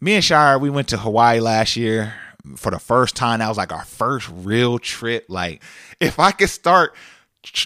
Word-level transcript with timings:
me 0.00 0.14
and 0.14 0.24
Shira, 0.24 0.58
we 0.58 0.70
went 0.70 0.88
to 0.88 0.98
Hawaii 0.98 1.40
last 1.40 1.76
year 1.76 2.14
for 2.56 2.70
the 2.70 2.78
first 2.78 3.16
time. 3.16 3.40
That 3.40 3.48
was 3.48 3.58
like 3.58 3.72
our 3.72 3.84
first 3.84 4.28
real 4.32 4.78
trip. 4.78 5.26
Like, 5.28 5.62
if 6.00 6.18
I 6.18 6.30
could 6.30 6.50
start 6.50 6.94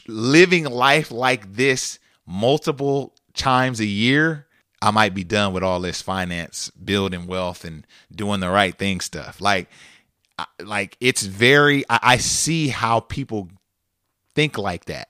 living 0.07 0.65
life 0.65 1.11
like 1.11 1.55
this 1.55 1.99
multiple 2.27 3.15
times 3.35 3.81
a 3.81 3.87
year, 3.87 4.47
I 4.81 4.91
might 4.91 5.15
be 5.15 5.25
done 5.25 5.53
with 5.53 5.63
all 5.63 5.81
this 5.81 6.03
finance, 6.03 6.71
building 6.71 7.27
wealth, 7.27 7.65
and 7.65 7.87
doing 8.11 8.41
the 8.41 8.51
right 8.51 8.77
thing 8.77 9.01
stuff. 9.01 9.41
Like, 9.41 9.69
like 10.61 10.97
it's 11.01 11.23
very. 11.23 11.85
I, 11.89 11.99
I 12.03 12.17
see 12.17 12.69
how 12.69 13.01
people 13.01 13.51
think 14.35 14.59
like 14.59 14.87
that. 14.87 15.09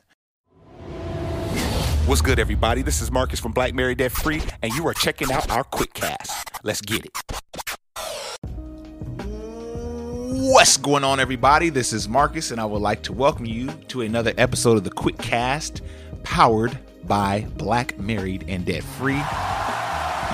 What's 2.05 2.21
good, 2.21 2.41
everybody? 2.41 2.83
This 2.83 3.01
is 3.01 3.13
Marcus 3.13 3.39
from 3.39 3.53
Black 3.53 3.75
Married 3.75 3.99
Debt 3.99 4.11
Free, 4.11 4.43
and 4.61 4.75
you 4.75 4.87
are 4.89 4.93
checking 4.93 5.31
out 5.31 5.49
our 5.51 5.63
quick 5.63 5.95
cast. 5.95 6.52
Let's 6.65 6.81
get 6.81 7.05
it. 7.05 7.11
What's 10.45 10.77
going 10.77 11.03
on, 11.03 11.19
everybody? 11.19 11.71
This 11.71 11.93
is 11.93 12.09
Marcus, 12.09 12.53
and 12.53 12.61
I 12.61 12.65
would 12.65 12.81
like 12.81 13.03
to 13.05 13.13
welcome 13.13 13.47
you 13.47 13.69
to 13.89 14.03
another 14.03 14.33
episode 14.39 14.77
of 14.77 14.85
the 14.85 14.91
Quick 14.91 15.19
Cast, 15.19 15.83
powered 16.23 16.79
by 17.03 17.49
Black 17.57 17.99
Married 17.99 18.45
and 18.47 18.65
Debt 18.65 18.85
Free. 18.85 19.15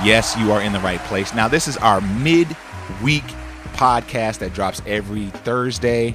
Yes, 0.04 0.37
you 0.38 0.52
are 0.52 0.60
in 0.60 0.74
the 0.74 0.80
right 0.80 1.01
place. 1.04 1.32
Now, 1.34 1.48
this 1.48 1.66
is 1.66 1.78
our 1.78 2.02
mid-week 2.02 3.24
podcast 3.73 4.40
that 4.40 4.52
drops 4.52 4.82
every 4.87 5.29
Thursday. 5.29 6.15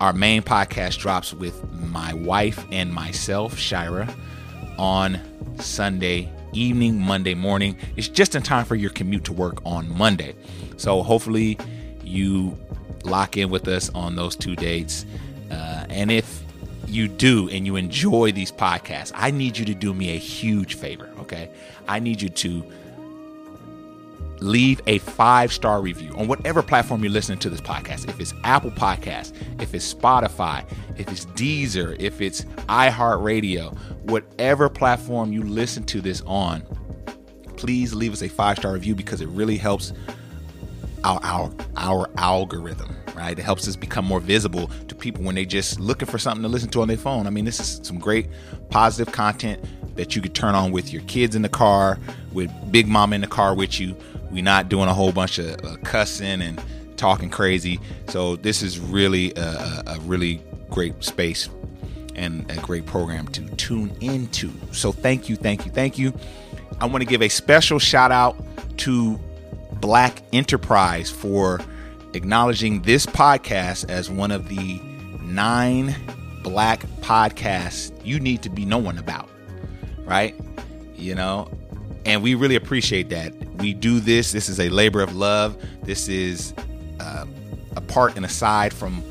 Our 0.00 0.12
main 0.12 0.42
podcast 0.42 0.98
drops 0.98 1.34
with 1.34 1.68
my 1.72 2.14
wife 2.14 2.64
and 2.70 2.92
myself, 2.92 3.58
Shira 3.58 4.14
on 4.78 5.20
Sunday 5.58 6.30
evening, 6.52 7.00
Monday 7.00 7.34
morning. 7.34 7.76
It's 7.96 8.08
just 8.08 8.34
in 8.34 8.42
time 8.42 8.64
for 8.64 8.74
your 8.74 8.90
commute 8.90 9.24
to 9.24 9.32
work 9.32 9.64
on 9.64 9.96
Monday. 9.96 10.34
So 10.76 11.02
hopefully 11.02 11.58
you 12.02 12.56
lock 13.04 13.36
in 13.36 13.50
with 13.50 13.68
us 13.68 13.90
on 13.90 14.16
those 14.16 14.36
two 14.36 14.56
dates. 14.56 15.06
Uh, 15.50 15.86
and 15.88 16.10
if 16.10 16.42
you 16.86 17.08
do 17.08 17.48
and 17.48 17.66
you 17.66 17.76
enjoy 17.76 18.32
these 18.32 18.52
podcasts, 18.52 19.12
I 19.14 19.30
need 19.30 19.58
you 19.58 19.64
to 19.66 19.74
do 19.74 19.94
me 19.94 20.10
a 20.10 20.18
huge 20.18 20.74
favor, 20.74 21.08
okay? 21.20 21.50
I 21.88 21.98
need 21.98 22.20
you 22.20 22.28
to 22.28 22.64
leave 24.42 24.80
a 24.86 24.98
five 24.98 25.52
star 25.52 25.80
review 25.80 26.12
on 26.16 26.28
whatever 26.28 26.62
platform 26.62 27.02
you're 27.02 27.12
listening 27.12 27.38
to 27.38 27.50
this 27.50 27.60
podcast. 27.60 28.08
If 28.08 28.20
it's 28.20 28.34
Apple 28.44 28.70
Podcast, 28.70 29.32
if 29.60 29.74
it's 29.74 29.92
Spotify, 29.92 30.64
if 30.98 31.10
it's 31.10 31.26
Deezer, 31.26 31.98
if 31.98 32.20
it's 32.20 32.44
iHeartRadio, 32.68 33.76
whatever 34.10 34.68
platform 34.68 35.32
you 35.32 35.42
listen 35.42 35.84
to 35.84 36.00
this 36.00 36.22
on, 36.26 36.62
please 37.56 37.94
leave 37.94 38.12
us 38.12 38.22
a 38.22 38.28
five 38.28 38.58
star 38.58 38.72
review 38.72 38.94
because 38.94 39.20
it 39.20 39.28
really 39.28 39.56
helps 39.56 39.92
our 41.04 41.20
our 41.22 41.52
our 41.76 42.10
algorithm 42.16 42.96
right 43.14 43.38
it 43.38 43.42
helps 43.42 43.68
us 43.68 43.76
become 43.76 44.04
more 44.04 44.20
visible 44.20 44.68
to 44.88 44.94
people 44.94 45.22
when 45.22 45.34
they 45.34 45.44
just 45.44 45.78
looking 45.80 46.08
for 46.08 46.18
something 46.18 46.42
to 46.42 46.48
listen 46.48 46.68
to 46.68 46.80
on 46.82 46.88
their 46.88 46.96
phone 46.96 47.26
i 47.26 47.30
mean 47.30 47.44
this 47.44 47.60
is 47.60 47.80
some 47.86 47.98
great 47.98 48.28
positive 48.70 49.12
content 49.12 49.62
that 49.96 50.16
you 50.16 50.22
could 50.22 50.34
turn 50.34 50.54
on 50.54 50.72
with 50.72 50.92
your 50.92 51.02
kids 51.02 51.36
in 51.36 51.42
the 51.42 51.48
car 51.48 51.98
with 52.32 52.50
big 52.70 52.86
mom 52.88 53.12
in 53.12 53.20
the 53.20 53.26
car 53.26 53.54
with 53.54 53.78
you 53.78 53.94
we're 54.30 54.42
not 54.42 54.68
doing 54.68 54.88
a 54.88 54.94
whole 54.94 55.12
bunch 55.12 55.38
of 55.38 55.62
uh, 55.64 55.76
cussing 55.84 56.40
and 56.40 56.62
talking 57.02 57.30
crazy. 57.30 57.80
So 58.08 58.36
this 58.36 58.62
is 58.62 58.78
really 58.78 59.32
a, 59.34 59.82
a 59.86 59.98
really 60.02 60.40
great 60.70 61.02
space 61.02 61.48
and 62.14 62.48
a 62.50 62.56
great 62.60 62.86
program 62.86 63.26
to 63.28 63.42
tune 63.56 63.94
into. 64.00 64.52
So 64.70 64.92
thank 64.92 65.28
you, 65.28 65.34
thank 65.34 65.66
you, 65.66 65.72
thank 65.72 65.98
you. 65.98 66.12
I 66.80 66.86
want 66.86 67.02
to 67.02 67.06
give 67.06 67.20
a 67.20 67.28
special 67.28 67.80
shout 67.80 68.12
out 68.12 68.36
to 68.78 69.18
Black 69.82 70.22
Enterprise 70.32 71.10
for 71.10 71.60
acknowledging 72.14 72.82
this 72.82 73.04
podcast 73.04 73.90
as 73.90 74.08
one 74.08 74.30
of 74.30 74.48
the 74.48 74.80
nine 75.20 75.94
black 76.42 76.80
podcasts 77.00 77.92
you 78.04 78.20
need 78.20 78.42
to 78.42 78.48
be 78.48 78.64
knowing 78.64 78.96
about, 78.96 79.28
right? 80.04 80.34
You 80.94 81.16
know, 81.16 81.50
and 82.06 82.22
we 82.22 82.36
really 82.36 82.54
appreciate 82.54 83.08
that. 83.10 83.34
We 83.56 83.74
do 83.74 83.98
this. 83.98 84.30
This 84.30 84.48
is 84.48 84.60
a 84.60 84.68
labor 84.68 85.02
of 85.02 85.16
love. 85.16 85.60
This 85.82 86.08
is 86.08 86.54
uh, 87.00 87.26
apart 87.76 88.14
and 88.16 88.24
aside 88.24 88.72
from 88.72 89.02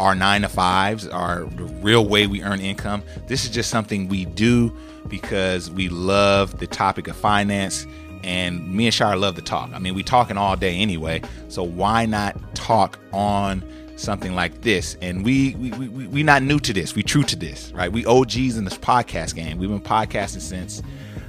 our 0.00 0.16
nine 0.16 0.42
to 0.42 0.48
fives, 0.48 1.06
our 1.06 1.44
the 1.44 1.64
real 1.64 2.04
way 2.04 2.26
we 2.26 2.42
earn 2.42 2.60
income. 2.60 3.02
This 3.28 3.44
is 3.44 3.50
just 3.50 3.70
something 3.70 4.08
we 4.08 4.24
do 4.24 4.76
because 5.08 5.70
we 5.70 5.88
love 5.88 6.58
the 6.58 6.66
topic 6.66 7.06
of 7.06 7.16
finance. 7.16 7.86
And 8.26 8.74
me 8.74 8.86
and 8.86 8.94
Shira 8.94 9.16
love 9.16 9.36
to 9.36 9.42
talk. 9.42 9.70
I 9.72 9.78
mean, 9.78 9.94
we 9.94 10.02
talking 10.02 10.36
all 10.36 10.56
day 10.56 10.74
anyway. 10.76 11.22
So 11.48 11.62
why 11.62 12.06
not 12.06 12.36
talk 12.56 12.98
on 13.12 13.62
something 13.94 14.34
like 14.34 14.62
this? 14.62 14.96
And 15.00 15.24
we 15.24 15.54
we 15.54 15.70
we 15.70 16.06
we 16.08 16.22
not 16.24 16.42
new 16.42 16.58
to 16.60 16.72
this. 16.72 16.96
We 16.96 17.04
true 17.04 17.22
to 17.22 17.36
this, 17.36 17.72
right? 17.72 17.90
We 17.90 18.04
OGs 18.04 18.58
in 18.58 18.64
this 18.64 18.76
podcast 18.76 19.36
game. 19.36 19.58
We've 19.58 19.68
been 19.68 19.80
podcasting 19.80 20.40
since 20.40 20.82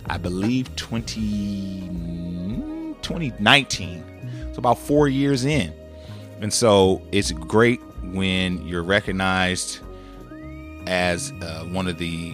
I 0.07 0.17
believe 0.17 0.75
20, 0.75 1.81
2019. 3.01 4.03
So 4.53 4.57
about 4.57 4.79
four 4.79 5.07
years 5.07 5.45
in. 5.45 5.71
And 6.41 6.51
so 6.51 7.03
it's 7.11 7.31
great 7.31 7.79
when 8.01 8.65
you're 8.67 8.83
recognized 8.83 9.79
as 10.87 11.31
uh, 11.41 11.65
one 11.65 11.87
of 11.87 11.97
the 11.99 12.33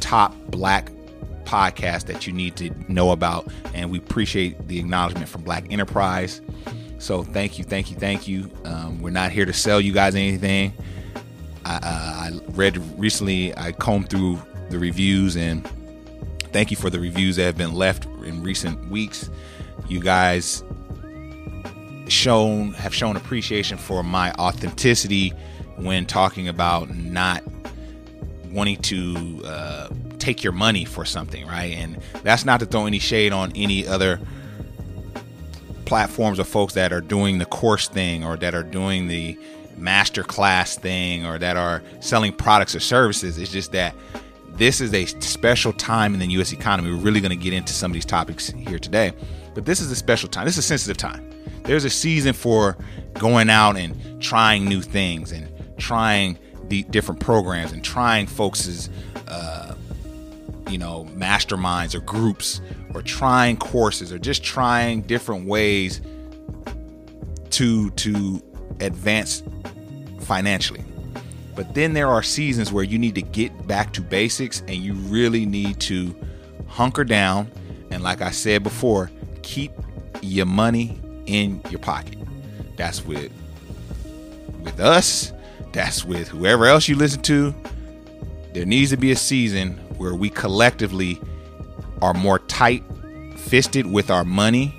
top 0.00 0.34
black 0.50 0.90
podcasts 1.46 2.04
that 2.06 2.26
you 2.26 2.32
need 2.32 2.56
to 2.56 2.70
know 2.92 3.12
about. 3.12 3.50
And 3.74 3.90
we 3.90 3.98
appreciate 3.98 4.68
the 4.68 4.78
acknowledgement 4.78 5.28
from 5.28 5.42
Black 5.42 5.70
Enterprise. 5.70 6.40
So 6.98 7.22
thank 7.22 7.58
you, 7.58 7.64
thank 7.64 7.90
you, 7.90 7.96
thank 7.96 8.28
you. 8.28 8.50
Um, 8.64 9.00
we're 9.00 9.10
not 9.10 9.30
here 9.30 9.44
to 9.44 9.52
sell 9.52 9.80
you 9.80 9.92
guys 9.92 10.14
anything. 10.14 10.72
I, 11.64 11.76
uh, 11.76 11.80
I 11.82 12.30
read 12.52 12.76
recently, 12.98 13.56
I 13.56 13.72
combed 13.72 14.10
through 14.10 14.40
the 14.70 14.78
reviews 14.78 15.36
and 15.36 15.68
Thank 16.56 16.70
you 16.70 16.76
for 16.78 16.88
the 16.88 16.98
reviews 16.98 17.36
that 17.36 17.42
have 17.42 17.58
been 17.58 17.74
left 17.74 18.06
in 18.24 18.42
recent 18.42 18.88
weeks. 18.88 19.28
You 19.88 20.00
guys 20.00 20.64
shown 22.08 22.72
have 22.72 22.94
shown 22.94 23.14
appreciation 23.16 23.76
for 23.76 24.02
my 24.02 24.32
authenticity 24.38 25.34
when 25.76 26.06
talking 26.06 26.48
about 26.48 26.96
not 26.96 27.42
wanting 28.50 28.78
to 28.78 29.42
uh, 29.44 29.88
take 30.18 30.42
your 30.42 30.52
money 30.52 30.84
for 30.84 31.04
something, 31.04 31.46
right? 31.46 31.74
And 31.74 31.98
that's 32.22 32.44
not 32.44 32.60
to 32.60 32.66
throw 32.66 32.86
any 32.86 32.98
shade 32.98 33.32
on 33.32 33.52
any 33.54 33.86
other 33.86 34.20
platforms 35.84 36.40
or 36.40 36.44
folks 36.44 36.74
that 36.74 36.92
are 36.92 37.00
doing 37.00 37.38
the 37.38 37.46
course 37.46 37.88
thing 37.88 38.24
or 38.24 38.36
that 38.36 38.54
are 38.54 38.62
doing 38.62 39.08
the 39.08 39.38
master 39.76 40.22
class 40.22 40.76
thing 40.76 41.24
or 41.24 41.38
that 41.38 41.56
are 41.56 41.82
selling 42.00 42.32
products 42.32 42.74
or 42.74 42.80
services. 42.80 43.38
It's 43.38 43.52
just 43.52 43.72
that 43.72 43.94
this 44.48 44.80
is 44.80 44.92
a 44.94 45.04
special 45.06 45.72
time 45.72 46.14
in 46.14 46.20
the 46.20 46.26
U.S. 46.28 46.52
economy. 46.52 46.90
We're 46.90 46.96
really 47.02 47.20
going 47.20 47.36
to 47.36 47.42
get 47.42 47.52
into 47.52 47.72
some 47.72 47.90
of 47.90 47.94
these 47.94 48.06
topics 48.06 48.48
here 48.50 48.78
today, 48.78 49.12
but 49.54 49.64
this 49.64 49.80
is 49.80 49.90
a 49.90 49.96
special 49.96 50.28
time. 50.28 50.46
This 50.46 50.54
is 50.54 50.64
a 50.64 50.68
sensitive 50.68 50.96
time. 50.96 51.30
There's 51.62 51.84
a 51.84 51.90
season 51.90 52.32
for 52.32 52.76
going 53.14 53.50
out 53.50 53.76
and 53.76 54.22
trying 54.22 54.64
new 54.64 54.80
things 54.80 55.32
and 55.32 55.48
trying 55.78 56.38
the 56.68 56.84
different 56.84 57.20
programs 57.20 57.72
and 57.72 57.84
trying 57.84 58.26
folks' 58.26 58.88
uh, 59.28 59.65
you 60.68 60.78
know 60.78 61.06
masterminds 61.14 61.94
or 61.94 62.00
groups 62.00 62.60
or 62.94 63.02
trying 63.02 63.56
courses 63.56 64.12
or 64.12 64.18
just 64.18 64.42
trying 64.42 65.02
different 65.02 65.46
ways 65.46 66.00
to 67.50 67.90
to 67.90 68.42
advance 68.80 69.42
financially 70.20 70.84
but 71.56 71.72
then 71.72 71.94
there 71.94 72.08
are 72.08 72.22
seasons 72.22 72.70
where 72.70 72.84
you 72.84 72.98
need 72.98 73.14
to 73.14 73.22
get 73.22 73.66
back 73.66 73.94
to 73.94 74.02
basics 74.02 74.60
and 74.68 74.76
you 74.76 74.92
really 74.92 75.46
need 75.46 75.80
to 75.80 76.14
hunker 76.68 77.02
down. 77.02 77.50
And 77.90 78.02
like 78.02 78.20
I 78.20 78.30
said 78.30 78.62
before, 78.62 79.10
keep 79.42 79.72
your 80.20 80.44
money 80.44 81.00
in 81.24 81.62
your 81.70 81.80
pocket. 81.80 82.18
That's 82.76 83.04
with 83.04 83.32
with 84.60 84.80
us, 84.80 85.32
that's 85.72 86.04
with 86.04 86.28
whoever 86.28 86.66
else 86.66 86.88
you 86.88 86.96
listen 86.96 87.22
to. 87.22 87.54
There 88.52 88.66
needs 88.66 88.90
to 88.90 88.98
be 88.98 89.12
a 89.12 89.16
season 89.16 89.80
where 89.98 90.14
we 90.14 90.30
collectively 90.30 91.20
are 92.02 92.14
more 92.14 92.38
tight 92.40 92.84
fisted 93.36 93.86
with 93.86 94.10
our 94.10 94.24
money 94.24 94.74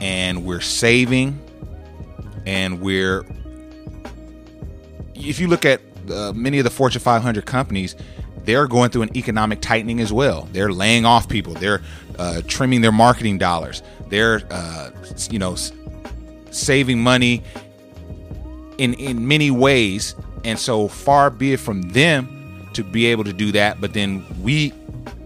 and 0.00 0.44
we're 0.44 0.60
saving 0.60 1.40
and 2.46 2.80
we're 2.80 3.24
if 5.14 5.40
you 5.40 5.48
look 5.48 5.64
at 5.64 5.80
uh, 6.10 6.32
many 6.34 6.58
of 6.58 6.64
the 6.64 6.70
Fortune 6.70 7.00
500 7.00 7.46
companies, 7.46 7.96
they're 8.44 8.66
going 8.68 8.90
through 8.90 9.02
an 9.02 9.16
economic 9.16 9.60
tightening 9.60 10.00
as 10.00 10.12
well. 10.12 10.48
They're 10.52 10.72
laying 10.72 11.04
off 11.04 11.28
people. 11.28 11.54
They're 11.54 11.82
uh, 12.18 12.42
trimming 12.46 12.80
their 12.80 12.92
marketing 12.92 13.38
dollars. 13.38 13.82
They're, 14.08 14.42
uh, 14.50 14.90
you 15.30 15.38
know, 15.38 15.56
saving 16.50 17.00
money 17.00 17.42
in 18.78 18.94
in 18.94 19.26
many 19.26 19.50
ways. 19.50 20.14
And 20.44 20.58
so 20.58 20.86
far 20.86 21.28
be 21.30 21.54
it 21.54 21.60
from 21.60 21.82
them 21.90 22.35
to 22.76 22.84
be 22.84 23.06
able 23.06 23.24
to 23.24 23.32
do 23.32 23.52
that. 23.52 23.80
But 23.80 23.92
then 23.92 24.24
we, 24.42 24.72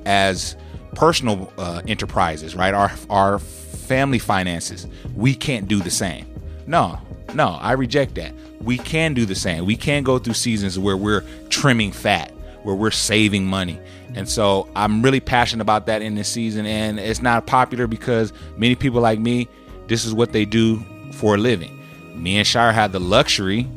as 0.07 0.57
personal 0.95 1.53
uh, 1.59 1.83
enterprises, 1.87 2.55
right, 2.55 2.75
our 2.75 2.91
our 3.09 3.39
family 3.39 4.19
finances, 4.19 4.87
we 5.15 5.35
can't 5.35 5.69
do 5.69 5.81
the 5.81 5.91
same. 5.91 6.27
No, 6.67 6.99
no, 7.35 7.59
I 7.61 7.73
reject 7.73 8.15
that. 8.17 8.33
We 8.61 8.79
can 8.79 9.15
do 9.15 9.25
the 9.27 9.35
same. 9.35 9.67
We 9.67 9.77
can 9.77 10.03
go 10.03 10.19
through 10.19 10.35
seasons 10.35 10.79
where 10.79 10.97
we're 10.97 11.25
trimming 11.49 11.93
fat, 11.93 12.33
where 12.63 12.75
we're 12.75 12.91
saving 12.91 13.47
money. 13.47 13.81
And 14.15 14.29
so 14.29 14.69
I'm 14.75 15.03
really 15.03 15.21
passionate 15.21 15.63
about 15.63 15.87
that 15.87 16.03
in 16.03 16.15
this 16.15 16.29
season. 16.29 16.67
And 16.67 16.99
it's 16.99 17.23
not 17.23 17.47
popular 17.47 17.87
because 17.87 18.33
many 18.57 18.75
people 18.75 19.01
like 19.01 19.19
me, 19.19 19.49
this 19.87 20.05
is 20.05 20.13
what 20.13 20.33
they 20.33 20.45
do 20.45 20.83
for 21.13 21.37
a 21.37 21.39
living. 21.39 21.79
Me 22.15 22.37
and 22.37 22.47
Shira 22.47 22.73
have 22.73 22.93
the 22.93 23.01
luxury 23.01 23.69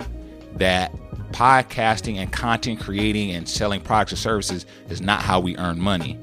that 0.55 0.93
podcasting 1.33 2.17
and 2.17 2.31
content 2.31 2.79
creating 2.79 3.31
and 3.31 3.49
selling 3.49 3.81
products 3.81 4.13
or 4.13 4.15
services 4.15 4.65
is 4.89 5.01
not 5.01 5.21
how 5.21 5.39
we 5.39 5.57
earn 5.57 5.79
money. 5.79 6.17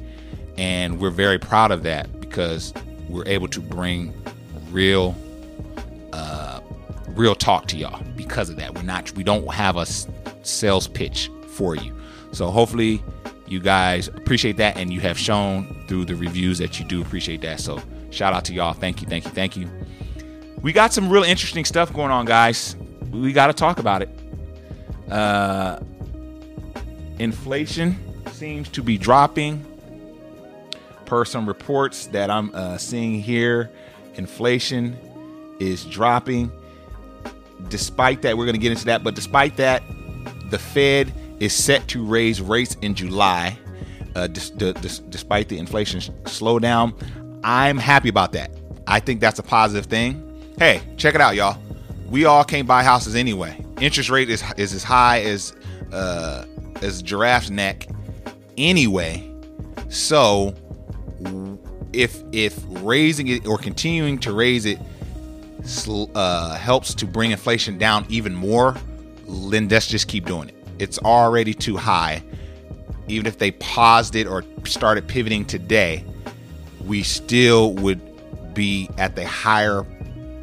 And 0.56 1.00
we're 1.00 1.10
very 1.10 1.38
proud 1.38 1.70
of 1.70 1.82
that 1.82 2.20
because 2.20 2.72
we're 3.08 3.26
able 3.26 3.48
to 3.48 3.60
bring 3.60 4.14
real 4.70 5.16
uh, 6.12 6.60
real 7.08 7.34
talk 7.34 7.66
to 7.68 7.76
y'all 7.76 8.02
because 8.16 8.48
of 8.50 8.56
that. 8.56 8.74
We're 8.74 8.82
not 8.82 9.12
we 9.12 9.24
don't 9.24 9.46
have 9.52 9.76
a 9.76 9.86
sales 10.42 10.86
pitch 10.86 11.30
for 11.48 11.74
you. 11.74 11.94
So 12.32 12.50
hopefully 12.50 13.02
you 13.46 13.58
guys 13.60 14.08
appreciate 14.08 14.56
that 14.58 14.76
and 14.76 14.92
you 14.92 15.00
have 15.00 15.18
shown 15.18 15.84
through 15.88 16.04
the 16.04 16.14
reviews 16.14 16.58
that 16.58 16.78
you 16.78 16.86
do 16.86 17.02
appreciate 17.02 17.40
that. 17.40 17.60
So 17.60 17.82
shout 18.10 18.32
out 18.32 18.44
to 18.46 18.54
y'all. 18.54 18.72
Thank 18.72 19.02
you, 19.02 19.08
thank 19.08 19.24
you, 19.24 19.30
thank 19.32 19.56
you. 19.56 19.68
We 20.62 20.72
got 20.72 20.92
some 20.92 21.10
real 21.10 21.24
interesting 21.24 21.64
stuff 21.64 21.92
going 21.92 22.10
on, 22.10 22.26
guys. 22.26 22.76
We 23.10 23.32
got 23.32 23.48
to 23.48 23.52
talk 23.52 23.78
about 23.78 24.02
it. 24.02 24.19
Uh, 25.10 25.80
inflation 27.18 27.96
seems 28.32 28.68
to 28.70 28.82
be 28.82 28.96
dropping. 28.96 29.66
Per 31.04 31.24
some 31.24 31.46
reports 31.46 32.06
that 32.06 32.30
I'm 32.30 32.54
uh, 32.54 32.78
seeing 32.78 33.20
here, 33.20 33.70
inflation 34.14 34.96
is 35.58 35.84
dropping. 35.84 36.52
Despite 37.68 38.22
that, 38.22 38.38
we're 38.38 38.44
going 38.44 38.54
to 38.54 38.60
get 38.60 38.70
into 38.70 38.84
that, 38.86 39.02
but 39.02 39.16
despite 39.16 39.56
that, 39.56 39.82
the 40.50 40.58
Fed 40.58 41.12
is 41.40 41.52
set 41.52 41.88
to 41.88 42.04
raise 42.04 42.40
rates 42.40 42.76
in 42.80 42.94
July, 42.94 43.58
uh, 44.14 44.28
dis- 44.28 44.50
dis- 44.50 45.00
despite 45.00 45.48
the 45.48 45.58
inflation 45.58 46.00
slowdown. 46.24 46.94
I'm 47.42 47.76
happy 47.76 48.08
about 48.08 48.32
that. 48.32 48.52
I 48.86 49.00
think 49.00 49.20
that's 49.20 49.40
a 49.40 49.42
positive 49.42 49.86
thing. 49.86 50.54
Hey, 50.58 50.80
check 50.96 51.16
it 51.16 51.20
out, 51.20 51.34
y'all. 51.34 51.60
We 52.08 52.24
all 52.24 52.44
can't 52.44 52.68
buy 52.68 52.84
houses 52.84 53.16
anyway 53.16 53.64
interest 53.80 54.10
rate 54.10 54.30
is 54.30 54.42
is 54.56 54.74
as 54.74 54.84
high 54.84 55.22
as 55.22 55.54
uh, 55.92 56.44
as 56.82 57.02
giraffe's 57.02 57.50
neck 57.50 57.86
anyway. 58.56 59.26
So 59.88 60.54
if 61.92 62.22
if 62.32 62.62
raising 62.68 63.28
it 63.28 63.46
or 63.46 63.58
continuing 63.58 64.18
to 64.20 64.32
raise 64.32 64.64
it 64.66 64.78
uh, 66.14 66.54
helps 66.54 66.94
to 66.94 67.06
bring 67.06 67.30
inflation 67.30 67.78
down 67.78 68.06
even 68.08 68.34
more, 68.34 68.76
then 69.28 69.68
let's 69.68 69.86
just 69.86 70.08
keep 70.08 70.26
doing 70.26 70.48
it. 70.48 70.54
It's 70.78 70.98
already 70.98 71.54
too 71.54 71.76
high. 71.76 72.22
Even 73.08 73.26
if 73.26 73.38
they 73.38 73.50
paused 73.50 74.14
it 74.14 74.26
or 74.26 74.44
started 74.64 75.08
pivoting 75.08 75.44
today, 75.44 76.04
we 76.86 77.02
still 77.02 77.74
would 77.74 78.00
be 78.54 78.88
at 78.98 79.16
the 79.16 79.26
higher 79.26 79.84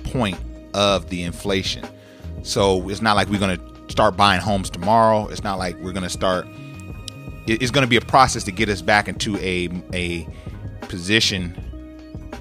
point 0.04 0.38
of 0.74 1.10
the 1.10 1.24
inflation. 1.24 1.86
So 2.48 2.88
it's 2.88 3.02
not 3.02 3.18
like 3.18 3.28
we're 3.28 3.40
going 3.40 3.58
to 3.58 3.92
start 3.92 4.16
buying 4.16 4.40
homes 4.40 4.70
tomorrow. 4.70 5.28
It's 5.28 5.44
not 5.44 5.58
like 5.58 5.78
we're 5.80 5.92
going 5.92 6.04
to 6.04 6.10
start. 6.10 6.48
It's 7.46 7.72
going 7.72 7.86
to 7.86 7.90
be 7.90 7.98
a 7.98 8.02
process 8.02 8.46
to 8.46 8.52
get 8.54 8.70
us 8.70 8.82
back 8.82 9.10
into 9.10 9.38
a 9.38 9.70
a 9.94 10.26
position 10.88 11.50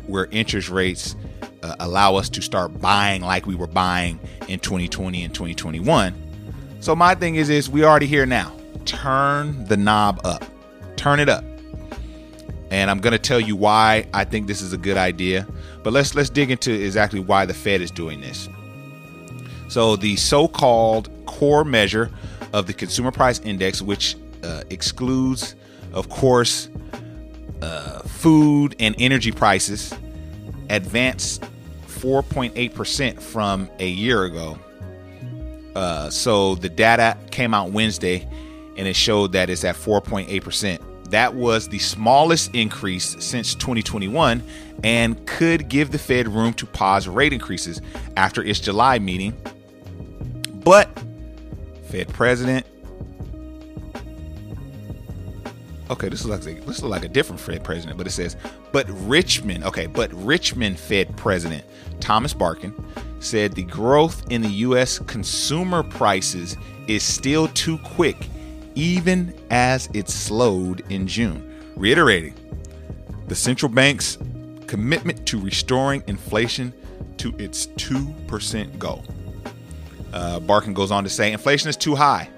where 0.06 0.26
interest 0.26 0.68
rates 0.68 1.16
uh, 1.64 1.74
allow 1.80 2.14
us 2.14 2.28
to 2.28 2.40
start 2.40 2.80
buying 2.80 3.20
like 3.20 3.46
we 3.46 3.56
were 3.56 3.66
buying 3.66 4.20
in 4.46 4.60
2020 4.60 5.24
and 5.24 5.34
2021. 5.34 6.14
So 6.78 6.94
my 6.94 7.16
thing 7.16 7.34
is 7.34 7.50
is 7.50 7.68
we 7.68 7.84
already 7.84 8.06
here 8.06 8.26
now. 8.26 8.54
Turn 8.84 9.64
the 9.64 9.76
knob 9.76 10.20
up. 10.24 10.44
Turn 10.94 11.18
it 11.18 11.28
up. 11.28 11.42
And 12.70 12.92
I'm 12.92 13.00
going 13.00 13.12
to 13.12 13.18
tell 13.18 13.40
you 13.40 13.56
why 13.56 14.06
I 14.14 14.24
think 14.24 14.46
this 14.46 14.62
is 14.62 14.72
a 14.72 14.78
good 14.78 14.96
idea. 14.96 15.48
But 15.82 15.92
let's 15.92 16.14
let's 16.14 16.30
dig 16.30 16.52
into 16.52 16.72
exactly 16.72 17.18
why 17.18 17.44
the 17.44 17.54
Fed 17.54 17.80
is 17.80 17.90
doing 17.90 18.20
this. 18.20 18.48
So, 19.76 19.94
the 19.94 20.16
so 20.16 20.48
called 20.48 21.10
core 21.26 21.62
measure 21.62 22.10
of 22.54 22.66
the 22.66 22.72
consumer 22.72 23.10
price 23.10 23.40
index, 23.40 23.82
which 23.82 24.16
uh, 24.42 24.62
excludes, 24.70 25.54
of 25.92 26.08
course, 26.08 26.70
uh, 27.60 27.98
food 28.04 28.74
and 28.80 28.94
energy 28.98 29.32
prices, 29.32 29.92
advanced 30.70 31.44
4.8% 31.88 33.20
from 33.20 33.68
a 33.78 33.86
year 33.86 34.24
ago. 34.24 34.58
Uh, 35.74 36.08
so, 36.08 36.54
the 36.54 36.70
data 36.70 37.18
came 37.30 37.52
out 37.52 37.70
Wednesday 37.70 38.26
and 38.78 38.88
it 38.88 38.96
showed 38.96 39.32
that 39.32 39.50
it's 39.50 39.62
at 39.62 39.76
4.8%. 39.76 41.10
That 41.10 41.34
was 41.34 41.68
the 41.68 41.80
smallest 41.80 42.54
increase 42.54 43.22
since 43.22 43.54
2021 43.54 44.42
and 44.82 45.26
could 45.26 45.68
give 45.68 45.90
the 45.90 45.98
Fed 45.98 46.28
room 46.28 46.54
to 46.54 46.64
pause 46.64 47.06
rate 47.06 47.34
increases 47.34 47.82
after 48.16 48.42
its 48.42 48.58
July 48.58 48.98
meeting 48.98 49.34
but 50.66 50.90
Fed 51.84 52.08
president. 52.08 52.66
Okay, 55.88 56.08
this 56.08 56.24
looks 56.24 56.44
like 56.44 56.56
this 56.56 56.66
looks 56.66 56.82
like 56.82 57.04
a 57.04 57.08
different 57.08 57.40
Fed 57.40 57.62
president, 57.62 57.96
but 57.96 58.08
it 58.08 58.10
says, 58.10 58.36
but 58.72 58.84
Richmond. 59.06 59.62
Okay, 59.62 59.86
but 59.86 60.12
Richmond 60.12 60.76
Fed 60.76 61.16
president 61.16 61.64
Thomas 62.00 62.34
Barkin 62.34 62.74
said 63.20 63.52
the 63.52 63.62
growth 63.62 64.26
in 64.30 64.42
the 64.42 64.48
U.S. 64.48 64.98
consumer 64.98 65.84
prices 65.84 66.56
is 66.88 67.04
still 67.04 67.46
too 67.48 67.78
quick, 67.78 68.26
even 68.74 69.40
as 69.50 69.88
it 69.94 70.08
slowed 70.08 70.82
in 70.90 71.06
June, 71.06 71.72
reiterating 71.76 72.34
the 73.28 73.36
central 73.36 73.70
bank's 73.70 74.18
commitment 74.66 75.26
to 75.26 75.40
restoring 75.40 76.02
inflation 76.08 76.72
to 77.18 77.32
its 77.38 77.68
2% 77.68 78.78
goal. 78.80 79.04
Uh, 80.16 80.40
Barkin 80.40 80.72
goes 80.72 80.90
on 80.90 81.04
to 81.04 81.10
say 81.10 81.30
inflation 81.30 81.68
is 81.68 81.76
too 81.76 81.94
high. 81.94 82.30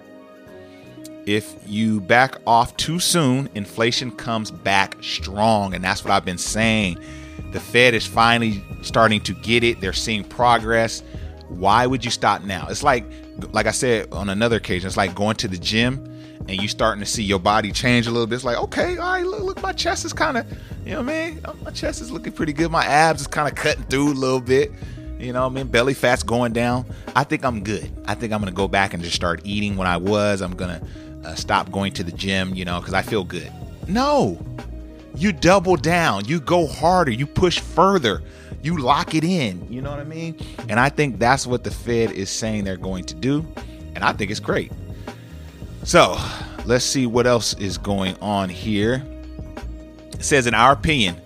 If 1.27 1.55
you 1.65 2.01
back 2.01 2.35
off 2.45 2.77
too 2.77 2.99
soon, 2.99 3.49
inflation 3.55 4.11
comes 4.11 4.51
back 4.51 4.97
strong. 5.01 5.75
And 5.75 5.85
that's 5.85 6.03
what 6.03 6.13
I've 6.13 6.25
been 6.25 6.39
saying. 6.39 6.99
The 7.53 7.61
Fed 7.61 7.95
is 7.95 8.05
finally 8.05 8.65
starting 8.83 9.21
to 9.21 9.33
get 9.33 9.63
it. 9.63 9.81
They're 9.81 9.93
seeing 9.93 10.25
progress. 10.25 11.05
Why 11.49 11.87
would 11.87 12.05
you 12.05 12.11
stop 12.11 12.43
now? 12.43 12.67
It's 12.69 12.83
like, 12.83 13.05
like 13.52 13.67
I 13.67 13.71
said 13.71 14.12
on 14.12 14.29
another 14.29 14.57
occasion, 14.57 14.88
it's 14.88 14.97
like 14.97 15.14
going 15.14 15.37
to 15.37 15.47
the 15.47 15.57
gym 15.57 16.05
and 16.49 16.61
you 16.61 16.67
starting 16.67 16.99
to 16.99 17.07
see 17.07 17.23
your 17.23 17.38
body 17.38 17.71
change 17.71 18.09
a 18.09 18.11
little 18.11 18.26
bit. 18.26 18.35
It's 18.35 18.45
like, 18.45 18.59
okay, 18.59 18.97
all 18.97 19.12
right, 19.12 19.25
look, 19.25 19.43
look 19.43 19.62
my 19.62 19.73
chest 19.73 20.05
is 20.05 20.12
kind 20.12 20.37
of, 20.37 20.50
you 20.85 20.95
know 20.95 21.02
what 21.02 21.14
I 21.14 21.31
mean? 21.31 21.43
My 21.62 21.71
chest 21.71 22.00
is 22.00 22.11
looking 22.11 22.33
pretty 22.33 22.52
good. 22.52 22.73
My 22.73 22.85
abs 22.87 23.21
is 23.21 23.29
kind 23.29 23.49
of 23.49 23.55
cutting 23.55 23.85
through 23.85 24.14
a 24.14 24.14
little 24.14 24.41
bit. 24.41 24.73
You 25.19 25.33
know, 25.33 25.43
what 25.43 25.53
I 25.53 25.55
mean, 25.55 25.67
belly 25.67 25.95
fat's 25.95 26.23
going 26.23 26.53
down. 26.53 26.87
I 27.17 27.25
think 27.25 27.45
I'm 27.45 27.65
good. 27.65 27.91
I 28.07 28.15
think 28.15 28.33
I'm 28.33 28.41
gonna 28.41 28.53
go 28.53 28.69
back 28.69 28.95
and 28.95 29.03
just 29.03 29.17
start 29.17 29.41
eating 29.45 29.77
when 29.77 29.87
I 29.87 29.97
was. 29.97 30.41
I'm 30.41 30.55
gonna 30.55 30.81
uh, 31.25 31.35
stop 31.35 31.71
going 31.73 31.93
to 31.95 32.05
the 32.05 32.13
gym, 32.13 32.55
you 32.55 32.65
know, 32.65 32.79
because 32.79 32.95
I 32.95 33.03
feel 33.03 33.25
good. 33.25 33.53
No, 33.89 34.39
you 35.17 35.33
double 35.33 35.77
down. 35.77 36.27
You 36.27 36.41
go 36.41 36.67
harder. 36.67 37.11
You 37.11 37.27
push 37.27 37.59
further. 37.59 38.23
You 38.63 38.79
lock 38.79 39.15
it 39.15 39.25
in. 39.25 39.67
You 39.73 39.83
know 39.83 39.91
what 39.91 40.01
I 40.01 40.05
mean? 40.05 40.37
And 40.69 40.79
I 40.79 40.89
think 40.89 41.19
that's 41.19 41.47
what 41.47 41.65
the 41.65 41.71
Fed 41.71 42.13
is 42.13 42.31
saying 42.31 42.65
they're 42.65 42.77
going 42.77 43.05
to 43.05 43.15
do, 43.15 43.45
and 43.95 44.05
I 44.05 44.13
think 44.13 44.31
it's 44.31 44.41
great. 44.41 44.71
So 45.83 46.17
let's 46.65 46.85
see 46.85 47.07
what 47.07 47.27
else 47.27 47.55
is 47.55 47.79
going 47.79 48.17
on 48.21 48.49
here. 48.49 49.03
It 50.13 50.25
says, 50.25 50.47
in 50.47 50.55
our 50.55 50.73
opinion, 50.73 51.21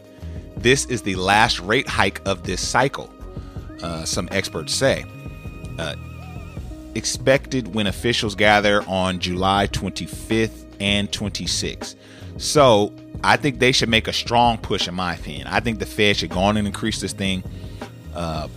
this 0.56 0.84
is 0.86 1.02
the 1.02 1.16
last 1.16 1.60
rate 1.60 1.88
hike 1.88 2.20
of 2.26 2.44
this 2.44 2.66
cycle. 2.66 3.12
Uh, 3.82 4.04
some 4.04 4.28
experts 4.30 4.74
say. 4.74 5.04
Uh, 5.78 5.96
expected 6.94 7.74
when 7.74 7.86
officials 7.86 8.34
gather 8.34 8.82
on 8.86 9.18
July 9.18 9.66
25th 9.68 10.66
and 10.80 11.10
26th. 11.10 11.94
So 12.36 12.92
I 13.24 13.36
think 13.36 13.58
they 13.58 13.72
should 13.72 13.88
make 13.88 14.08
a 14.08 14.12
strong 14.12 14.58
push, 14.58 14.88
in 14.88 14.94
my 14.94 15.14
opinion. 15.14 15.46
I 15.46 15.60
think 15.60 15.78
the 15.78 15.86
Fed 15.86 16.16
should 16.16 16.30
go 16.30 16.40
on 16.40 16.56
and 16.56 16.66
increase 16.66 17.00
this 17.00 17.12
thing 17.12 17.42
uh, 18.14 18.48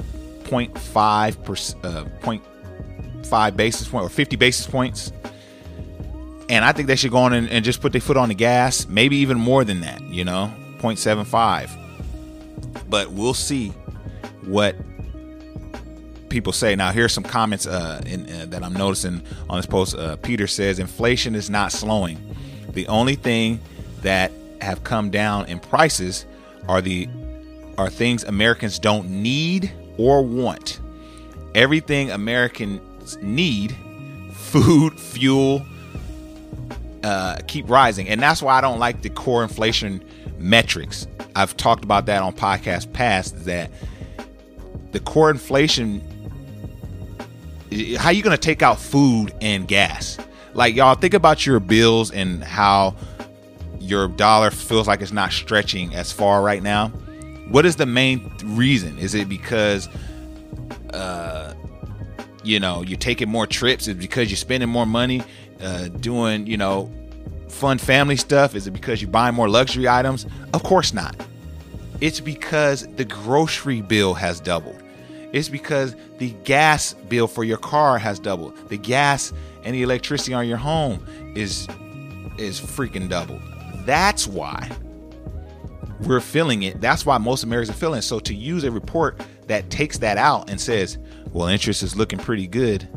0.5 0.43 1.43
per, 1.43 1.53
uh, 1.87 2.05
0.5 2.21 3.55
basis 3.55 3.87
point 3.87 4.05
or 4.05 4.09
50 4.09 4.35
basis 4.35 4.67
points. 4.67 5.11
And 6.47 6.63
I 6.63 6.71
think 6.71 6.87
they 6.87 6.95
should 6.95 7.11
go 7.11 7.17
on 7.17 7.33
and, 7.33 7.49
and 7.49 7.65
just 7.65 7.81
put 7.81 7.91
their 7.91 8.01
foot 8.01 8.17
on 8.17 8.29
the 8.29 8.35
gas, 8.35 8.87
maybe 8.87 9.17
even 9.17 9.39
more 9.39 9.63
than 9.63 9.81
that, 9.81 10.01
you 10.01 10.23
know, 10.23 10.51
0.75. 10.79 11.69
But 12.89 13.11
we'll 13.11 13.33
see 13.33 13.69
what 14.43 14.75
people 16.29 16.53
say. 16.53 16.75
Now, 16.75 16.91
here's 16.91 17.13
some 17.13 17.23
comments 17.23 17.65
uh, 17.67 18.01
in, 18.05 18.29
uh, 18.29 18.45
that 18.49 18.63
I'm 18.63 18.73
noticing 18.73 19.21
on 19.49 19.57
this 19.57 19.65
post. 19.65 19.95
Uh, 19.95 20.15
Peter 20.17 20.47
says 20.47 20.79
inflation 20.79 21.35
is 21.35 21.49
not 21.49 21.71
slowing. 21.71 22.19
The 22.71 22.87
only 22.87 23.15
thing 23.15 23.59
that 24.01 24.31
have 24.61 24.83
come 24.83 25.09
down 25.09 25.47
in 25.47 25.59
prices 25.59 26.25
are 26.67 26.81
the 26.81 27.07
are 27.77 27.89
things 27.89 28.23
Americans 28.23 28.79
don't 28.79 29.09
need 29.09 29.71
or 29.97 30.23
want. 30.23 30.79
Everything 31.53 32.11
Americans 32.11 33.17
need, 33.21 33.75
food, 34.31 34.99
fuel, 34.99 35.65
uh, 37.03 37.37
keep 37.47 37.69
rising. 37.69 38.07
And 38.07 38.21
that's 38.21 38.41
why 38.41 38.57
I 38.57 38.61
don't 38.61 38.79
like 38.79 39.01
the 39.01 39.09
core 39.09 39.43
inflation 39.43 40.03
metrics. 40.37 41.07
I've 41.35 41.55
talked 41.57 41.83
about 41.83 42.05
that 42.05 42.23
on 42.23 42.33
podcast 42.33 42.93
past 42.93 43.45
that 43.45 43.69
the 44.91 44.99
core 45.01 45.29
inflation 45.29 46.01
how 47.97 48.09
you 48.09 48.21
to 48.23 48.37
take 48.37 48.61
out 48.61 48.79
food 48.79 49.33
and 49.41 49.67
gas? 49.67 50.17
Like 50.53 50.75
y'all 50.75 50.95
think 50.95 51.13
about 51.13 51.45
your 51.45 51.59
bills 51.59 52.11
and 52.11 52.43
how 52.43 52.95
your 53.79 54.07
dollar 54.07 54.51
feels 54.51 54.87
like 54.87 55.01
it's 55.01 55.11
not 55.11 55.31
stretching 55.31 55.93
as 55.93 56.11
far 56.11 56.41
right 56.41 56.63
now. 56.63 56.89
What 57.49 57.65
is 57.65 57.75
the 57.75 57.85
main 57.85 58.31
reason? 58.43 58.97
Is 58.97 59.13
it 59.15 59.29
because 59.29 59.89
uh 60.93 61.53
you 62.43 62.59
know, 62.59 62.83
you're 62.83 62.99
taking 62.99 63.29
more 63.29 63.47
trips? 63.47 63.87
Is 63.87 63.95
because 63.95 64.29
you're 64.29 64.37
spending 64.37 64.69
more 64.69 64.85
money 64.85 65.23
uh 65.61 65.87
doing, 65.87 66.47
you 66.47 66.57
know, 66.57 66.91
fun 67.49 67.77
family 67.77 68.15
stuff? 68.15 68.55
Is 68.55 68.67
it 68.67 68.71
because 68.71 69.01
you're 69.01 69.11
buying 69.11 69.35
more 69.35 69.49
luxury 69.49 69.87
items? 69.87 70.25
Of 70.53 70.63
course 70.63 70.93
not. 70.93 71.15
It's 72.01 72.19
because 72.19 72.87
the 72.95 73.05
grocery 73.05 73.81
bill 73.81 74.13
has 74.13 74.39
doubled. 74.39 74.81
It's 75.35 75.49
because 75.49 75.97
the 76.17 76.29
gas 76.45 76.93
bill 77.09 77.27
for 77.27 77.43
your 77.43 77.57
car 77.57 77.97
has 77.97 78.19
doubled. 78.19 78.55
The 78.69 78.77
gas 78.77 79.33
and 79.65 79.75
the 79.75 79.83
electricity 79.83 80.33
on 80.33 80.47
your 80.47 80.55
home 80.55 81.05
is 81.35 81.67
is 82.37 82.61
freaking 82.61 83.09
doubled. 83.09 83.41
That's 83.85 84.27
why 84.27 84.71
we're 85.99 86.21
feeling 86.21 86.63
it. 86.63 86.79
That's 86.79 87.05
why 87.05 87.17
most 87.17 87.43
Americans 87.43 87.75
are 87.75 87.77
feeling 87.77 87.99
it. 87.99 88.03
So 88.03 88.19
to 88.19 88.33
use 88.33 88.63
a 88.63 88.71
report 88.71 89.21
that 89.47 89.69
takes 89.69 89.97
that 89.97 90.17
out 90.17 90.49
and 90.49 90.59
says, 90.59 90.97
well, 91.33 91.47
interest 91.47 91.83
is 91.83 91.97
looking 91.97 92.19
pretty 92.19 92.47
good, 92.47 92.87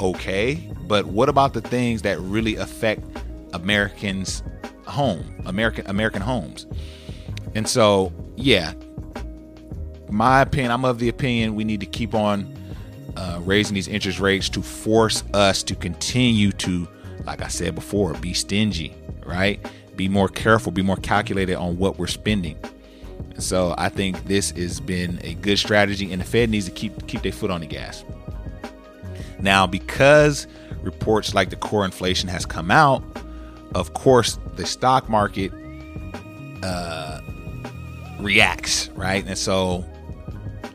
okay. 0.00 0.70
But 0.86 1.06
what 1.06 1.30
about 1.30 1.54
the 1.54 1.62
things 1.62 2.02
that 2.02 2.20
really 2.20 2.56
affect 2.56 3.06
Americans' 3.54 4.42
home, 4.84 5.24
American 5.46 5.86
American 5.86 6.20
homes? 6.20 6.66
And 7.54 7.66
so, 7.66 8.12
yeah, 8.36 8.74
my 10.10 10.42
opinion, 10.42 10.72
I'm 10.72 10.84
of 10.84 10.98
the 10.98 11.08
opinion 11.08 11.54
we 11.54 11.64
need 11.64 11.80
to 11.80 11.86
keep 11.86 12.14
on 12.14 12.56
uh, 13.16 13.40
raising 13.42 13.74
these 13.74 13.88
interest 13.88 14.20
rates 14.20 14.48
to 14.50 14.62
force 14.62 15.24
us 15.34 15.62
to 15.64 15.74
continue 15.74 16.52
to, 16.52 16.88
like 17.24 17.42
I 17.42 17.48
said 17.48 17.74
before, 17.74 18.14
be 18.14 18.34
stingy, 18.34 18.94
right? 19.26 19.64
Be 19.96 20.08
more 20.08 20.28
careful, 20.28 20.72
be 20.72 20.82
more 20.82 20.96
calculated 20.96 21.56
on 21.56 21.76
what 21.76 21.98
we're 21.98 22.06
spending. 22.06 22.58
So 23.38 23.74
I 23.78 23.88
think 23.88 24.24
this 24.24 24.50
has 24.52 24.80
been 24.80 25.18
a 25.22 25.34
good 25.34 25.58
strategy, 25.58 26.12
and 26.12 26.20
the 26.20 26.26
Fed 26.26 26.50
needs 26.50 26.66
to 26.66 26.70
keep 26.70 27.06
keep 27.06 27.22
their 27.22 27.32
foot 27.32 27.50
on 27.50 27.60
the 27.60 27.66
gas. 27.66 28.04
Now, 29.38 29.66
because 29.66 30.46
reports 30.82 31.34
like 31.34 31.50
the 31.50 31.56
core 31.56 31.84
inflation 31.84 32.28
has 32.28 32.44
come 32.44 32.70
out, 32.70 33.02
of 33.74 33.94
course, 33.94 34.38
the 34.56 34.66
stock 34.66 35.08
market 35.08 35.52
uh, 36.62 37.20
reacts, 38.18 38.88
right? 38.90 39.24
And 39.26 39.38
so 39.38 39.84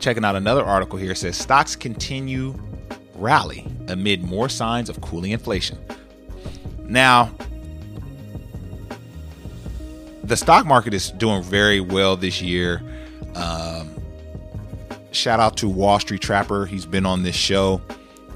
checking 0.06 0.24
out 0.24 0.36
another 0.36 0.64
article 0.64 0.96
here. 0.96 1.10
It 1.10 1.16
says 1.16 1.36
stocks 1.36 1.74
continue 1.74 2.54
rally 3.16 3.66
amid 3.88 4.22
more 4.22 4.48
signs 4.48 4.88
of 4.88 5.00
cooling 5.00 5.32
inflation. 5.32 5.84
Now, 6.84 7.34
the 10.22 10.36
stock 10.36 10.64
market 10.64 10.94
is 10.94 11.10
doing 11.10 11.42
very 11.42 11.80
well 11.80 12.16
this 12.16 12.40
year. 12.40 12.80
Um, 13.34 14.00
shout 15.10 15.40
out 15.40 15.56
to 15.56 15.68
Wall 15.68 15.98
Street 15.98 16.20
Trapper. 16.20 16.66
He's 16.66 16.86
been 16.86 17.04
on 17.04 17.24
this 17.24 17.34
show. 17.34 17.82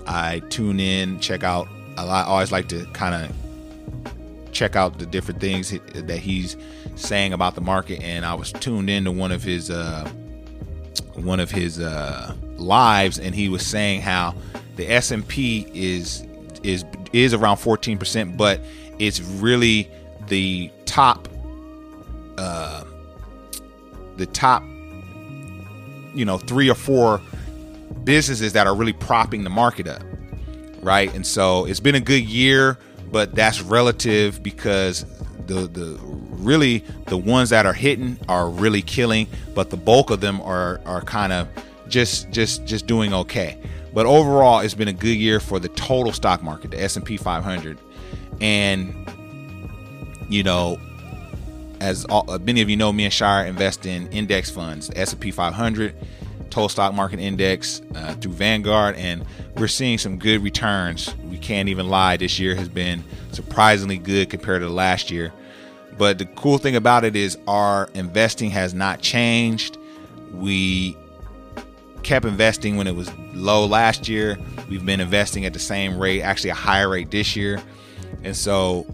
I 0.09 0.41
tune 0.49 0.81
in, 0.81 1.21
check 1.21 1.45
out. 1.45 1.69
I 1.97 2.25
always 2.25 2.51
like 2.51 2.67
to 2.71 2.85
kind 2.87 3.15
of 3.15 4.51
check 4.51 4.75
out 4.75 4.99
the 4.99 5.07
different 5.07 5.41
things 5.41 5.71
that 5.71 6.19
he's 6.19 6.57
saying 6.97 7.33
about 7.33 7.55
the 7.55 7.61
market. 7.61 8.03
And 8.03 8.27
I 8.27 8.35
was 8.35 8.51
tuned 8.51 8.91
in 8.91 9.05
to 9.05 9.13
one 9.13 9.31
of 9.31 9.45
his 9.45 9.71
uh, 9.71 10.11
one 11.25 11.41
of 11.41 11.51
his 11.51 11.79
uh, 11.79 12.35
lives, 12.57 13.19
and 13.19 13.35
he 13.35 13.49
was 13.49 13.67
saying 13.67 14.01
how 14.01 14.35
the 14.77 14.91
S 14.91 15.11
and 15.11 15.27
P 15.27 15.67
is 15.75 16.25
is 16.63 16.85
is 17.13 17.35
around 17.35 17.57
14 17.57 17.99
percent, 17.99 18.37
but 18.37 18.61
it's 18.99 19.21
really 19.21 19.91
the 20.29 20.71
top 20.87 21.29
uh, 22.39 22.85
the 24.17 24.27
top 24.27 24.63
you 26.15 26.25
know 26.25 26.39
three 26.39 26.69
or 26.69 26.75
four 26.75 27.21
businesses 28.05 28.53
that 28.53 28.67
are 28.67 28.75
really 28.75 28.93
propping 28.93 29.45
the 29.45 29.51
market 29.51 29.87
up, 29.87 30.03
right? 30.83 31.13
And 31.15 31.27
so 31.27 31.65
it's 31.67 31.81
been 31.81 31.95
a 31.95 32.01
good 32.01 32.25
year, 32.25 32.79
but 33.11 33.35
that's 33.35 33.61
relative 33.63 34.43
because 34.43 35.05
the 35.47 35.67
the 35.67 35.99
really 36.03 36.85
the 37.07 37.17
ones 37.17 37.51
that 37.51 37.67
are 37.67 37.73
hitting 37.73 38.19
are 38.29 38.49
really 38.49 38.83
killing, 38.83 39.27
but 39.55 39.71
the 39.71 39.77
bulk 39.77 40.11
of 40.11 40.21
them 40.21 40.41
are 40.43 40.81
are 40.87 41.03
kind 41.03 41.33
of 41.33 41.49
just 41.89 42.31
just 42.31 42.65
just 42.65 42.87
doing 42.87 43.13
okay. 43.13 43.59
But 43.93 44.07
overall, 44.07 44.61
it's 44.61 44.75
been 44.75 44.89
a 44.89 44.93
good 44.93 45.17
year 45.17 45.41
for 45.41 45.59
the 45.59 45.69
total 45.71 46.13
stock 46.13 46.43
market, 46.43 46.71
the 46.71 46.81
S 46.81 46.97
and 46.97 47.05
P 47.05 47.17
500, 47.17 47.79
and 48.41 48.95
you 50.29 50.45
know, 50.45 50.79
as 51.81 52.05
all, 52.07 52.31
uh, 52.31 52.39
many 52.39 52.61
of 52.61 52.71
you 52.71 52.77
know, 52.77 52.93
me 52.93 53.05
and 53.05 53.13
Shira 53.13 53.47
invest 53.47 53.85
in 53.85 54.07
index 54.13 54.51
funds, 54.51 54.91
S 54.95 55.13
and 55.13 55.21
P 55.21 55.33
500, 55.33 55.95
total 56.51 56.69
stock 56.69 56.95
market 56.95 57.19
index 57.19 57.83
uh, 57.97 58.15
through 58.15 58.33
Vanguard, 58.33 58.95
and 58.97 59.25
we're 59.61 59.69
seeing 59.69 59.99
some 59.99 60.17
good 60.17 60.43
returns. 60.43 61.15
We 61.31 61.37
can't 61.37 61.69
even 61.69 61.91
lie. 61.91 62.17
This 62.17 62.39
year 62.39 62.55
has 62.55 62.69
been 62.69 63.05
surprisingly 63.33 63.99
good 63.99 64.31
compared 64.31 64.63
to 64.63 64.71
last 64.71 65.11
year. 65.11 65.33
But 65.99 66.17
the 66.17 66.25
cool 66.25 66.57
thing 66.57 66.77
about 66.77 67.05
it 67.05 67.15
is 67.15 67.37
our 67.47 67.91
investing 67.93 68.49
has 68.51 68.73
not 68.73 69.03
changed. 69.03 69.77
We 70.33 70.97
kept 72.03 72.25
investing 72.25 72.79
when 72.79 72.87
it 72.87 72.97
was 72.97 73.13
low 73.35 73.67
last 73.67 74.09
year. 74.09 74.39
We've 74.71 74.85
been 74.85 75.01
investing 75.01 75.45
at 75.45 75.53
the 75.53 75.59
same 75.59 75.99
rate, 75.99 76.23
actually 76.23 76.51
a 76.51 76.55
higher 76.55 76.89
rate 76.89 77.11
this 77.11 77.37
year. 77.37 77.63
And 78.25 78.35
so 78.35 78.87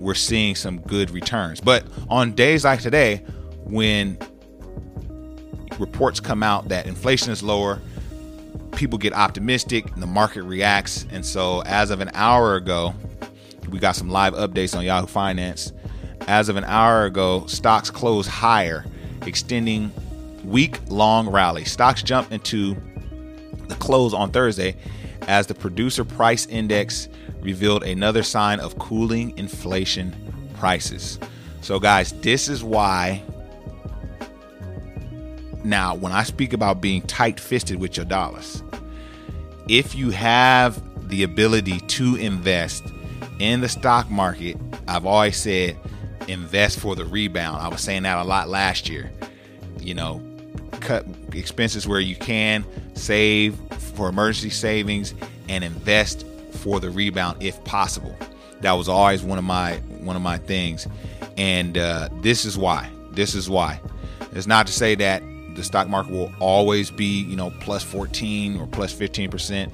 we're 0.00 0.14
seeing 0.14 0.54
some 0.54 0.80
good 0.80 1.10
returns. 1.10 1.60
But 1.60 1.84
on 2.08 2.32
days 2.32 2.64
like 2.64 2.80
today, 2.80 3.18
when 3.64 4.16
reports 5.78 6.18
come 6.18 6.42
out 6.42 6.70
that 6.70 6.86
inflation 6.86 7.30
is 7.30 7.42
lower, 7.42 7.78
people 8.76 8.98
get 8.98 9.12
optimistic 9.12 9.90
and 9.92 10.02
the 10.02 10.06
market 10.06 10.42
reacts. 10.42 11.06
And 11.10 11.24
so 11.24 11.62
as 11.62 11.90
of 11.90 12.00
an 12.00 12.10
hour 12.14 12.56
ago, 12.56 12.94
we 13.68 13.78
got 13.78 13.96
some 13.96 14.10
live 14.10 14.34
updates 14.34 14.76
on 14.76 14.84
Yahoo 14.84 15.06
Finance. 15.06 15.72
As 16.26 16.48
of 16.48 16.56
an 16.56 16.64
hour 16.64 17.04
ago, 17.04 17.46
stocks 17.46 17.90
closed 17.90 18.28
higher, 18.28 18.84
extending 19.26 19.92
week 20.44 20.80
long 20.88 21.28
rally. 21.28 21.64
Stocks 21.64 22.02
jumped 22.02 22.32
into 22.32 22.76
the 23.68 23.74
close 23.76 24.14
on 24.14 24.30
Thursday 24.30 24.76
as 25.22 25.46
the 25.46 25.54
producer 25.54 26.04
price 26.04 26.46
index 26.46 27.08
revealed 27.40 27.82
another 27.82 28.22
sign 28.22 28.60
of 28.60 28.78
cooling 28.78 29.36
inflation 29.38 30.14
prices. 30.54 31.18
So, 31.60 31.78
guys, 31.78 32.12
this 32.20 32.48
is 32.48 32.62
why. 32.62 33.22
Now, 35.64 35.94
when 35.94 36.12
I 36.12 36.22
speak 36.24 36.52
about 36.52 36.82
being 36.82 37.00
tight 37.02 37.40
fisted 37.40 37.80
with 37.80 37.96
your 37.96 38.04
dollars, 38.04 38.62
if 39.66 39.94
you 39.94 40.10
have 40.10 40.82
the 41.08 41.22
ability 41.22 41.80
to 41.80 42.16
invest 42.16 42.84
in 43.38 43.62
the 43.62 43.68
stock 43.68 44.10
market, 44.10 44.58
I've 44.86 45.06
always 45.06 45.38
said 45.38 45.78
invest 46.28 46.78
for 46.78 46.94
the 46.94 47.04
rebound. 47.04 47.62
I 47.62 47.68
was 47.68 47.80
saying 47.80 48.02
that 48.02 48.18
a 48.18 48.24
lot 48.24 48.48
last 48.48 48.88
year. 48.88 49.10
You 49.80 49.94
know, 49.94 50.22
cut 50.80 51.06
expenses 51.32 51.88
where 51.88 52.00
you 52.00 52.16
can, 52.16 52.64
save 52.94 53.58
for 53.94 54.08
emergency 54.08 54.50
savings, 54.50 55.14
and 55.48 55.64
invest 55.64 56.26
for 56.52 56.78
the 56.78 56.90
rebound 56.90 57.42
if 57.42 57.62
possible. 57.64 58.14
That 58.60 58.72
was 58.72 58.88
always 58.88 59.22
one 59.22 59.38
of 59.38 59.44
my 59.44 59.76
one 60.00 60.16
of 60.16 60.22
my 60.22 60.38
things, 60.38 60.86
and 61.36 61.76
uh, 61.76 62.08
this 62.20 62.44
is 62.44 62.56
why. 62.56 62.90
This 63.12 63.34
is 63.34 63.48
why. 63.48 63.80
It's 64.32 64.46
not 64.46 64.66
to 64.66 64.72
say 64.72 64.94
that 64.96 65.22
the 65.54 65.62
stock 65.62 65.88
market 65.88 66.12
will 66.12 66.32
always 66.40 66.90
be 66.90 67.22
you 67.22 67.36
know 67.36 67.50
plus 67.60 67.82
14 67.82 68.58
or 68.58 68.66
plus 68.66 68.92
15 68.92 69.30
percent. 69.30 69.72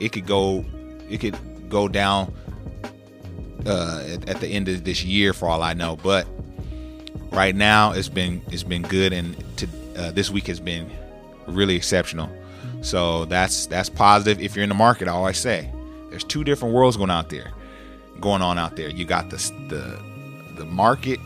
It 0.00 0.12
could 0.12 0.26
go, 0.26 0.64
it 1.08 1.18
could 1.18 1.36
go 1.68 1.88
down 1.88 2.32
uh, 3.66 4.04
at, 4.08 4.28
at, 4.28 4.40
the 4.40 4.48
end 4.48 4.68
of 4.68 4.84
this 4.84 5.04
year, 5.04 5.32
for 5.32 5.48
all 5.48 5.62
I 5.62 5.74
know. 5.74 5.96
But 5.96 6.26
right 7.30 7.54
now, 7.54 7.92
it's 7.92 8.08
been 8.08 8.42
it's 8.48 8.62
been 8.62 8.82
good, 8.82 9.12
and 9.12 9.36
to, 9.58 9.68
uh, 9.96 10.10
this 10.12 10.30
week 10.30 10.46
has 10.46 10.60
been 10.60 10.90
really 11.46 11.76
exceptional. 11.76 12.30
So 12.82 13.24
that's 13.24 13.66
that's 13.66 13.88
positive. 13.88 14.40
If 14.40 14.54
you're 14.54 14.62
in 14.62 14.68
the 14.68 14.74
market, 14.74 15.08
I 15.08 15.12
always 15.12 15.38
say 15.38 15.70
there's 16.10 16.24
two 16.24 16.44
different 16.44 16.74
worlds 16.74 16.96
going 16.96 17.10
out 17.10 17.30
there, 17.30 17.52
going 18.20 18.42
on 18.42 18.58
out 18.58 18.76
there. 18.76 18.88
You 18.88 19.04
got 19.04 19.30
the 19.30 19.36
the 19.68 19.98
the 20.56 20.64
market, 20.64 21.18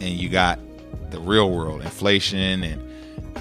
and 0.00 0.10
you 0.10 0.28
got 0.28 0.58
the 1.10 1.20
real 1.20 1.50
world, 1.50 1.82
inflation 1.82 2.62
and 2.62 2.91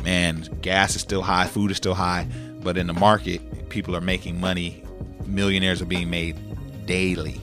man, 0.04 0.48
gas 0.62 0.96
is 0.96 1.02
still 1.02 1.22
high, 1.22 1.48
food 1.48 1.72
is 1.72 1.78
still 1.78 1.94
high, 1.94 2.28
but 2.62 2.78
in 2.78 2.88
the 2.88 2.94
market, 2.94 3.70
people 3.70 3.96
are 3.96 4.02
making 4.02 4.40
money. 4.40 4.84
Millionaires 5.26 5.82
are 5.82 5.86
being 5.86 6.10
made 6.10 6.38
daily. 6.86 7.40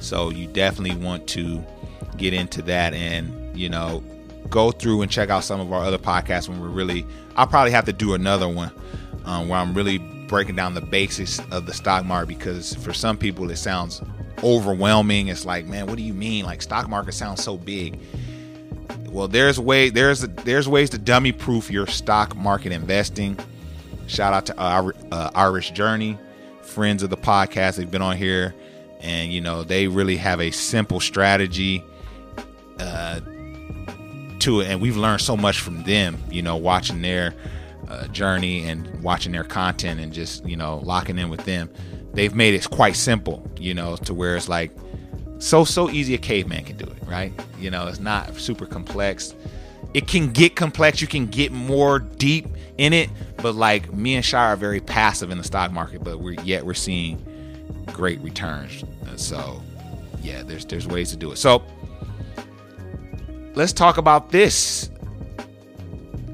So 0.00 0.30
you 0.30 0.46
definitely 0.48 1.02
want 1.02 1.26
to 1.28 1.64
get 2.16 2.34
into 2.34 2.62
that 2.62 2.94
and, 2.94 3.56
you 3.58 3.68
know, 3.68 4.02
go 4.50 4.70
through 4.70 5.02
and 5.02 5.10
check 5.10 5.30
out 5.30 5.44
some 5.44 5.60
of 5.60 5.72
our 5.72 5.82
other 5.82 5.98
podcasts 5.98 6.48
when 6.48 6.60
we're 6.60 6.68
really, 6.68 7.06
I'll 7.36 7.46
probably 7.46 7.72
have 7.72 7.86
to 7.86 7.92
do 7.92 8.14
another 8.14 8.48
one 8.48 8.70
um, 9.24 9.48
where 9.48 9.58
I'm 9.58 9.74
really 9.74 9.98
breaking 10.28 10.56
down 10.56 10.74
the 10.74 10.80
basics 10.80 11.40
of 11.50 11.66
the 11.66 11.72
stock 11.72 12.04
market 12.04 12.28
because 12.28 12.74
for 12.76 12.92
some 12.92 13.16
people 13.16 13.50
it 13.50 13.56
sounds 13.56 14.02
overwhelming. 14.42 15.28
It's 15.28 15.46
like, 15.46 15.66
man, 15.66 15.86
what 15.86 15.96
do 15.96 16.02
you 16.02 16.14
mean? 16.14 16.44
Like 16.44 16.62
stock 16.62 16.88
market 16.88 17.12
sounds 17.12 17.42
so 17.42 17.56
big. 17.56 17.98
Well, 19.14 19.28
there's 19.28 19.60
way 19.60 19.90
there's 19.90 20.22
there's 20.22 20.68
ways 20.68 20.90
to 20.90 20.98
dummy 20.98 21.30
proof 21.30 21.70
your 21.70 21.86
stock 21.86 22.34
market 22.34 22.72
investing. 22.72 23.38
Shout 24.08 24.34
out 24.34 24.46
to 24.46 24.58
our 24.60 24.92
uh, 25.12 25.30
Our 25.36 25.52
Rich 25.52 25.72
Journey, 25.72 26.18
friends 26.62 27.04
of 27.04 27.10
the 27.10 27.16
podcast. 27.16 27.76
They've 27.76 27.88
been 27.88 28.02
on 28.02 28.16
here, 28.16 28.56
and 28.98 29.32
you 29.32 29.40
know 29.40 29.62
they 29.62 29.86
really 29.86 30.16
have 30.16 30.40
a 30.40 30.50
simple 30.50 30.98
strategy 30.98 31.84
uh, 32.80 33.20
to 34.40 34.60
it, 34.60 34.66
and 34.66 34.82
we've 34.82 34.96
learned 34.96 35.20
so 35.20 35.36
much 35.36 35.60
from 35.60 35.84
them. 35.84 36.20
You 36.28 36.42
know, 36.42 36.56
watching 36.56 37.00
their 37.00 37.36
uh, 37.86 38.08
journey 38.08 38.64
and 38.64 39.00
watching 39.00 39.30
their 39.30 39.44
content, 39.44 40.00
and 40.00 40.12
just 40.12 40.44
you 40.44 40.56
know 40.56 40.78
locking 40.78 41.18
in 41.18 41.30
with 41.30 41.44
them. 41.44 41.70
They've 42.14 42.34
made 42.34 42.54
it 42.54 42.68
quite 42.68 42.96
simple, 42.96 43.48
you 43.60 43.74
know, 43.74 43.94
to 43.94 44.12
where 44.12 44.34
it's 44.34 44.48
like 44.48 44.72
so 45.38 45.64
so 45.64 45.90
easy 45.90 46.14
a 46.14 46.18
caveman 46.18 46.64
can 46.64 46.76
do 46.76 46.84
it, 46.84 46.96
right? 47.06 47.32
You 47.58 47.70
know, 47.70 47.86
it's 47.86 48.00
not 48.00 48.34
super 48.36 48.66
complex. 48.66 49.34
It 49.92 50.08
can 50.08 50.32
get 50.32 50.56
complex. 50.56 51.00
You 51.00 51.06
can 51.06 51.26
get 51.26 51.52
more 51.52 51.98
deep 52.00 52.48
in 52.78 52.92
it, 52.92 53.10
but 53.36 53.54
like 53.54 53.92
me 53.92 54.16
and 54.16 54.24
Shira 54.24 54.48
are 54.48 54.56
very 54.56 54.80
passive 54.80 55.30
in 55.30 55.38
the 55.38 55.44
stock 55.44 55.70
market, 55.70 56.02
but 56.02 56.18
we're 56.20 56.40
yet 56.42 56.64
we're 56.64 56.74
seeing 56.74 57.24
great 57.86 58.20
returns. 58.20 58.84
So 59.16 59.62
yeah, 60.22 60.42
there's 60.42 60.64
there's 60.64 60.86
ways 60.86 61.10
to 61.10 61.16
do 61.16 61.30
it. 61.32 61.36
So 61.36 61.62
let's 63.54 63.72
talk 63.72 63.98
about 63.98 64.30
this. 64.30 64.90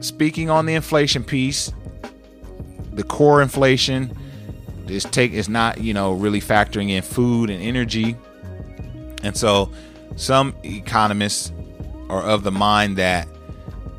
Speaking 0.01 0.49
on 0.49 0.65
the 0.65 0.75
inflation 0.75 1.23
piece, 1.23 1.71
the 2.93 3.03
core 3.03 3.43
inflation 3.43 4.17
is 4.89 5.05
take 5.05 5.33
is 5.33 5.49
not 5.49 5.81
you 5.81 5.93
know 5.93 6.13
really 6.13 6.41
factoring 6.41 6.91
in 6.91 7.03
food 7.03 7.51
and 7.51 7.63
energy 7.63 8.17
and 9.23 9.37
so 9.37 9.71
some 10.17 10.55
economists 10.65 11.53
are 12.09 12.23
of 12.23 12.43
the 12.43 12.51
mind 12.51 12.97
that 12.97 13.29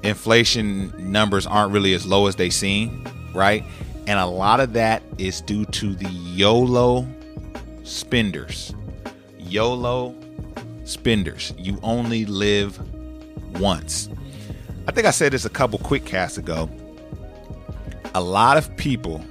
inflation 0.03 1.11
numbers 1.11 1.45
aren't 1.45 1.71
really 1.71 1.93
as 1.93 2.05
low 2.05 2.27
as 2.27 2.35
they 2.35 2.49
seem, 2.49 3.05
right? 3.33 3.63
And 4.07 4.19
a 4.19 4.25
lot 4.25 4.59
of 4.59 4.73
that 4.73 5.03
is 5.17 5.41
due 5.41 5.65
to 5.65 5.93
the 5.93 6.09
YOLO 6.09 7.07
spenders. 7.83 8.73
YOLO 9.37 10.15
spenders. 10.83 11.53
You 11.57 11.79
only 11.83 12.25
live 12.25 12.79
once. 13.59 14.09
I 14.87 14.91
think 14.91 15.05
I 15.05 15.11
said 15.11 15.31
this 15.31 15.45
a 15.45 15.49
couple 15.49 15.79
quick 15.79 16.05
casts 16.05 16.37
ago. 16.37 16.69
A 18.15 18.21
lot 18.21 18.57
of 18.57 18.75
people 18.75 19.23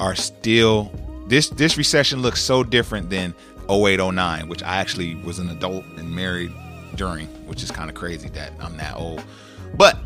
are 0.00 0.14
still 0.14 0.92
this 1.28 1.48
this 1.50 1.78
recession 1.78 2.20
looks 2.20 2.42
so 2.42 2.62
different 2.62 3.08
than 3.08 3.34
0809, 3.70 4.48
which 4.48 4.62
I 4.62 4.76
actually 4.76 5.14
was 5.16 5.38
an 5.38 5.50
adult 5.50 5.84
and 5.96 6.14
married 6.14 6.52
during, 6.94 7.26
which 7.46 7.62
is 7.62 7.70
kind 7.70 7.90
of 7.90 7.96
crazy 7.96 8.28
that 8.30 8.52
I'm 8.60 8.76
that 8.76 8.96
old. 8.96 9.22
But 9.76 9.96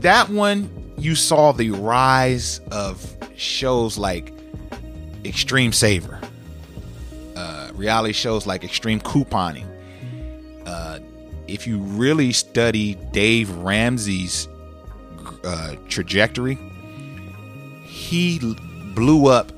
that 0.00 0.28
one, 0.28 0.92
you 0.96 1.14
saw 1.14 1.52
the 1.52 1.70
rise 1.70 2.60
of 2.70 3.16
shows 3.36 3.98
like 3.98 4.32
Extreme 5.24 5.72
Saver, 5.72 6.20
uh, 7.36 7.70
reality 7.74 8.12
shows 8.12 8.46
like 8.46 8.64
Extreme 8.64 9.00
Couponing. 9.00 9.66
Uh, 10.66 11.00
if 11.46 11.66
you 11.66 11.78
really 11.78 12.32
study 12.32 12.94
Dave 13.12 13.50
Ramsey's 13.50 14.48
uh, 15.44 15.76
trajectory, 15.88 16.58
he 17.84 18.38
blew 18.94 19.28
up 19.28 19.52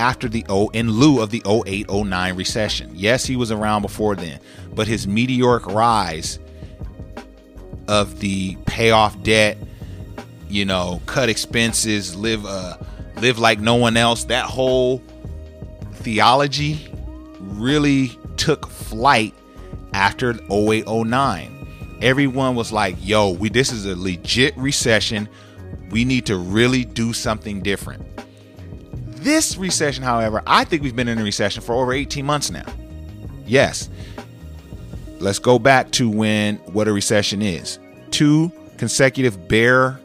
after 0.00 0.28
the 0.28 0.44
O 0.48 0.68
in 0.68 0.90
lieu 0.90 1.20
of 1.20 1.30
the 1.30 1.42
0809 1.46 2.34
recession. 2.34 2.90
Yes, 2.94 3.26
he 3.26 3.36
was 3.36 3.52
around 3.52 3.82
before 3.82 4.16
then, 4.16 4.40
but 4.74 4.88
his 4.88 5.06
meteoric 5.06 5.66
rise 5.66 6.38
of 7.86 8.18
the 8.20 8.56
payoff 8.64 9.22
debt, 9.22 9.58
you 10.48 10.64
know, 10.64 11.02
cut 11.04 11.28
expenses, 11.28 12.16
live 12.16 12.46
uh 12.46 12.78
live 13.16 13.38
like 13.38 13.60
no 13.60 13.74
one 13.74 13.98
else, 13.98 14.24
that 14.24 14.46
whole 14.46 15.02
theology 15.96 16.90
really 17.38 18.18
took 18.38 18.68
flight 18.68 19.34
after 19.92 20.32
0809. 20.50 21.98
Everyone 22.00 22.54
was 22.54 22.72
like, 22.72 22.96
"Yo, 23.02 23.30
we 23.32 23.50
this 23.50 23.70
is 23.70 23.84
a 23.84 23.94
legit 23.94 24.56
recession. 24.56 25.28
We 25.90 26.06
need 26.06 26.24
to 26.26 26.38
really 26.38 26.86
do 26.86 27.12
something 27.12 27.60
different." 27.60 28.09
This 29.20 29.58
recession, 29.58 30.02
however, 30.02 30.42
I 30.46 30.64
think 30.64 30.82
we've 30.82 30.96
been 30.96 31.08
in 31.08 31.18
a 31.18 31.22
recession 31.22 31.62
for 31.62 31.74
over 31.74 31.92
18 31.92 32.24
months 32.24 32.50
now. 32.50 32.64
Yes. 33.46 33.90
Let's 35.18 35.38
go 35.38 35.58
back 35.58 35.90
to 35.92 36.08
when 36.08 36.56
what 36.72 36.88
a 36.88 36.92
recession 36.92 37.42
is. 37.42 37.78
Two 38.10 38.50
consecutive 38.78 39.46
bear 39.46 40.00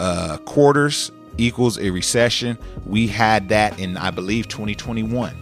uh, 0.00 0.38
quarters 0.38 1.12
equals 1.36 1.78
a 1.78 1.90
recession. 1.90 2.56
We 2.86 3.06
had 3.08 3.50
that 3.50 3.78
in, 3.78 3.98
I 3.98 4.10
believe, 4.10 4.48
2021. 4.48 5.36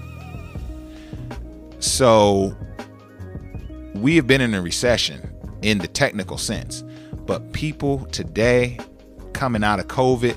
So 1.79 2.57
we 3.95 4.17
have 4.17 4.27
been 4.27 4.41
in 4.41 4.55
a 4.55 4.63
recession 4.63 5.33
in 5.63 5.79
the 5.79 5.87
technical 5.87 6.37
sense. 6.37 6.83
But 7.27 7.53
people 7.53 8.07
today 8.07 8.81
coming 9.35 9.63
out 9.63 9.79
of 9.79 9.87
COVID, 9.87 10.37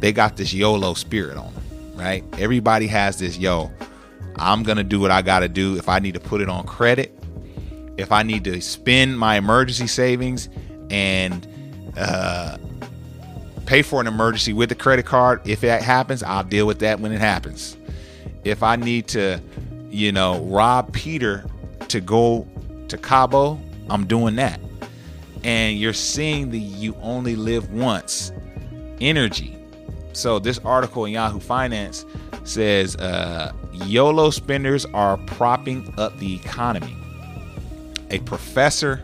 they 0.00 0.12
got 0.12 0.38
this 0.38 0.54
YOLO 0.54 0.94
spirit 0.94 1.36
on 1.36 1.52
them 1.52 1.63
right? 1.94 2.24
Everybody 2.38 2.86
has 2.88 3.18
this, 3.18 3.38
yo, 3.38 3.70
I'm 4.36 4.62
going 4.62 4.78
to 4.78 4.84
do 4.84 5.00
what 5.00 5.10
I 5.10 5.22
got 5.22 5.40
to 5.40 5.48
do. 5.48 5.76
If 5.76 5.88
I 5.88 5.98
need 5.98 6.14
to 6.14 6.20
put 6.20 6.40
it 6.40 6.48
on 6.48 6.66
credit, 6.66 7.16
if 7.96 8.12
I 8.12 8.22
need 8.22 8.44
to 8.44 8.60
spend 8.60 9.18
my 9.18 9.36
emergency 9.36 9.86
savings 9.86 10.48
and 10.90 11.46
uh, 11.96 12.58
pay 13.66 13.82
for 13.82 14.00
an 14.00 14.06
emergency 14.06 14.52
with 14.52 14.68
the 14.68 14.74
credit 14.74 15.06
card, 15.06 15.40
if 15.46 15.60
that 15.60 15.82
happens, 15.82 16.22
I'll 16.22 16.44
deal 16.44 16.66
with 16.66 16.80
that 16.80 17.00
when 17.00 17.12
it 17.12 17.20
happens. 17.20 17.76
If 18.42 18.62
I 18.62 18.76
need 18.76 19.08
to, 19.08 19.40
you 19.90 20.12
know, 20.12 20.40
rob 20.44 20.92
Peter 20.92 21.44
to 21.88 22.00
go 22.00 22.46
to 22.88 22.98
Cabo, 22.98 23.60
I'm 23.88 24.06
doing 24.06 24.36
that. 24.36 24.60
And 25.44 25.78
you're 25.78 25.92
seeing 25.92 26.50
the 26.50 26.58
you 26.58 26.96
only 27.00 27.36
live 27.36 27.70
once 27.70 28.32
energy 29.00 29.56
so 30.16 30.38
this 30.38 30.58
article 30.60 31.04
in 31.04 31.12
Yahoo 31.12 31.40
Finance 31.40 32.04
says 32.44 32.96
uh, 32.96 33.52
YOLO 33.72 34.30
spenders 34.30 34.86
are 34.86 35.16
propping 35.18 35.92
up 35.98 36.16
the 36.18 36.34
economy. 36.34 36.96
A 38.10 38.18
professor, 38.20 39.02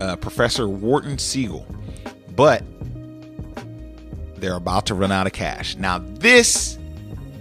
uh, 0.00 0.16
Professor 0.16 0.68
Wharton 0.68 1.18
Siegel, 1.18 1.66
but 2.34 2.62
they're 4.36 4.56
about 4.56 4.86
to 4.86 4.94
run 4.94 5.12
out 5.12 5.26
of 5.26 5.32
cash. 5.32 5.76
Now 5.76 5.98
this 5.98 6.78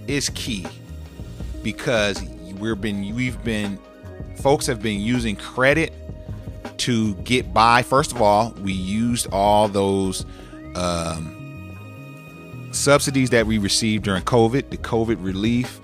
is 0.07 0.29
key 0.29 0.65
because 1.63 2.21
we've 2.59 2.79
been 2.79 3.15
we've 3.15 3.43
been 3.43 3.79
folks 4.37 4.65
have 4.67 4.81
been 4.81 4.99
using 4.99 5.35
credit 5.35 5.93
to 6.79 7.15
get 7.15 7.53
by. 7.53 7.81
First 7.81 8.11
of 8.11 8.21
all, 8.21 8.53
we 8.61 8.73
used 8.73 9.27
all 9.31 9.67
those. 9.67 10.25
Um, 10.75 11.36
subsidies 12.77 13.29
that 13.31 13.45
we 13.45 13.57
received 13.57 14.03
during 14.03 14.23
COVID, 14.23 14.69
the 14.69 14.77
COVID 14.77 15.17
relief, 15.23 15.79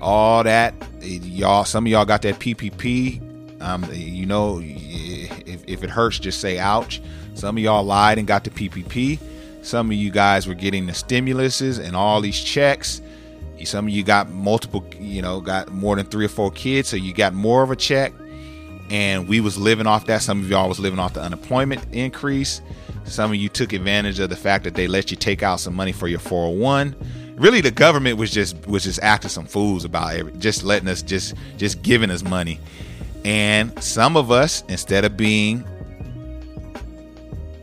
all 0.00 0.44
that. 0.44 0.74
Y'all, 1.00 1.64
some 1.64 1.86
of 1.86 1.90
y'all 1.90 2.04
got 2.04 2.22
that 2.22 2.38
PPP. 2.38 3.20
Um, 3.60 3.84
you 3.92 4.26
know, 4.26 4.60
if, 4.62 5.64
if 5.66 5.82
it 5.82 5.90
hurts, 5.90 6.18
just 6.18 6.40
say 6.40 6.58
ouch. 6.58 7.00
Some 7.34 7.56
of 7.56 7.62
y'all 7.62 7.84
lied 7.84 8.18
and 8.18 8.26
got 8.26 8.44
the 8.44 8.50
PPP. 8.50 9.18
Some 9.62 9.90
of 9.90 9.96
you 9.96 10.10
guys 10.10 10.46
were 10.46 10.54
getting 10.54 10.86
the 10.86 10.92
stimuluses 10.92 11.82
and 11.82 11.96
all 11.96 12.20
these 12.20 12.38
checks. 12.38 13.00
Some 13.64 13.86
of 13.86 13.94
you 13.94 14.02
got 14.04 14.28
multiple, 14.28 14.84
you 15.00 15.22
know, 15.22 15.40
got 15.40 15.72
more 15.72 15.96
than 15.96 16.04
three 16.04 16.26
or 16.26 16.28
four 16.28 16.50
kids, 16.50 16.88
so 16.88 16.96
you 16.96 17.14
got 17.14 17.32
more 17.32 17.62
of 17.62 17.70
a 17.70 17.76
check. 17.76 18.12
And 18.94 19.26
we 19.26 19.40
was 19.40 19.58
living 19.58 19.88
off 19.88 20.06
that. 20.06 20.22
Some 20.22 20.38
of 20.38 20.48
y'all 20.48 20.68
was 20.68 20.78
living 20.78 21.00
off 21.00 21.14
the 21.14 21.20
unemployment 21.20 21.84
increase. 21.92 22.62
Some 23.02 23.32
of 23.32 23.36
you 23.36 23.48
took 23.48 23.72
advantage 23.72 24.20
of 24.20 24.30
the 24.30 24.36
fact 24.36 24.62
that 24.62 24.74
they 24.74 24.86
let 24.86 25.10
you 25.10 25.16
take 25.16 25.42
out 25.42 25.58
some 25.58 25.74
money 25.74 25.90
for 25.90 26.06
your 26.06 26.20
401. 26.20 26.94
Really, 27.34 27.60
the 27.60 27.72
government 27.72 28.18
was 28.18 28.30
just 28.30 28.68
was 28.68 28.84
just 28.84 29.02
acting 29.02 29.30
some 29.30 29.46
fools 29.46 29.84
about 29.84 30.14
it, 30.14 30.38
just 30.38 30.62
letting 30.62 30.86
us 30.86 31.02
just 31.02 31.34
just 31.56 31.82
giving 31.82 32.08
us 32.08 32.22
money. 32.22 32.60
And 33.24 33.76
some 33.82 34.16
of 34.16 34.30
us, 34.30 34.62
instead 34.68 35.04
of 35.04 35.16
being 35.16 35.64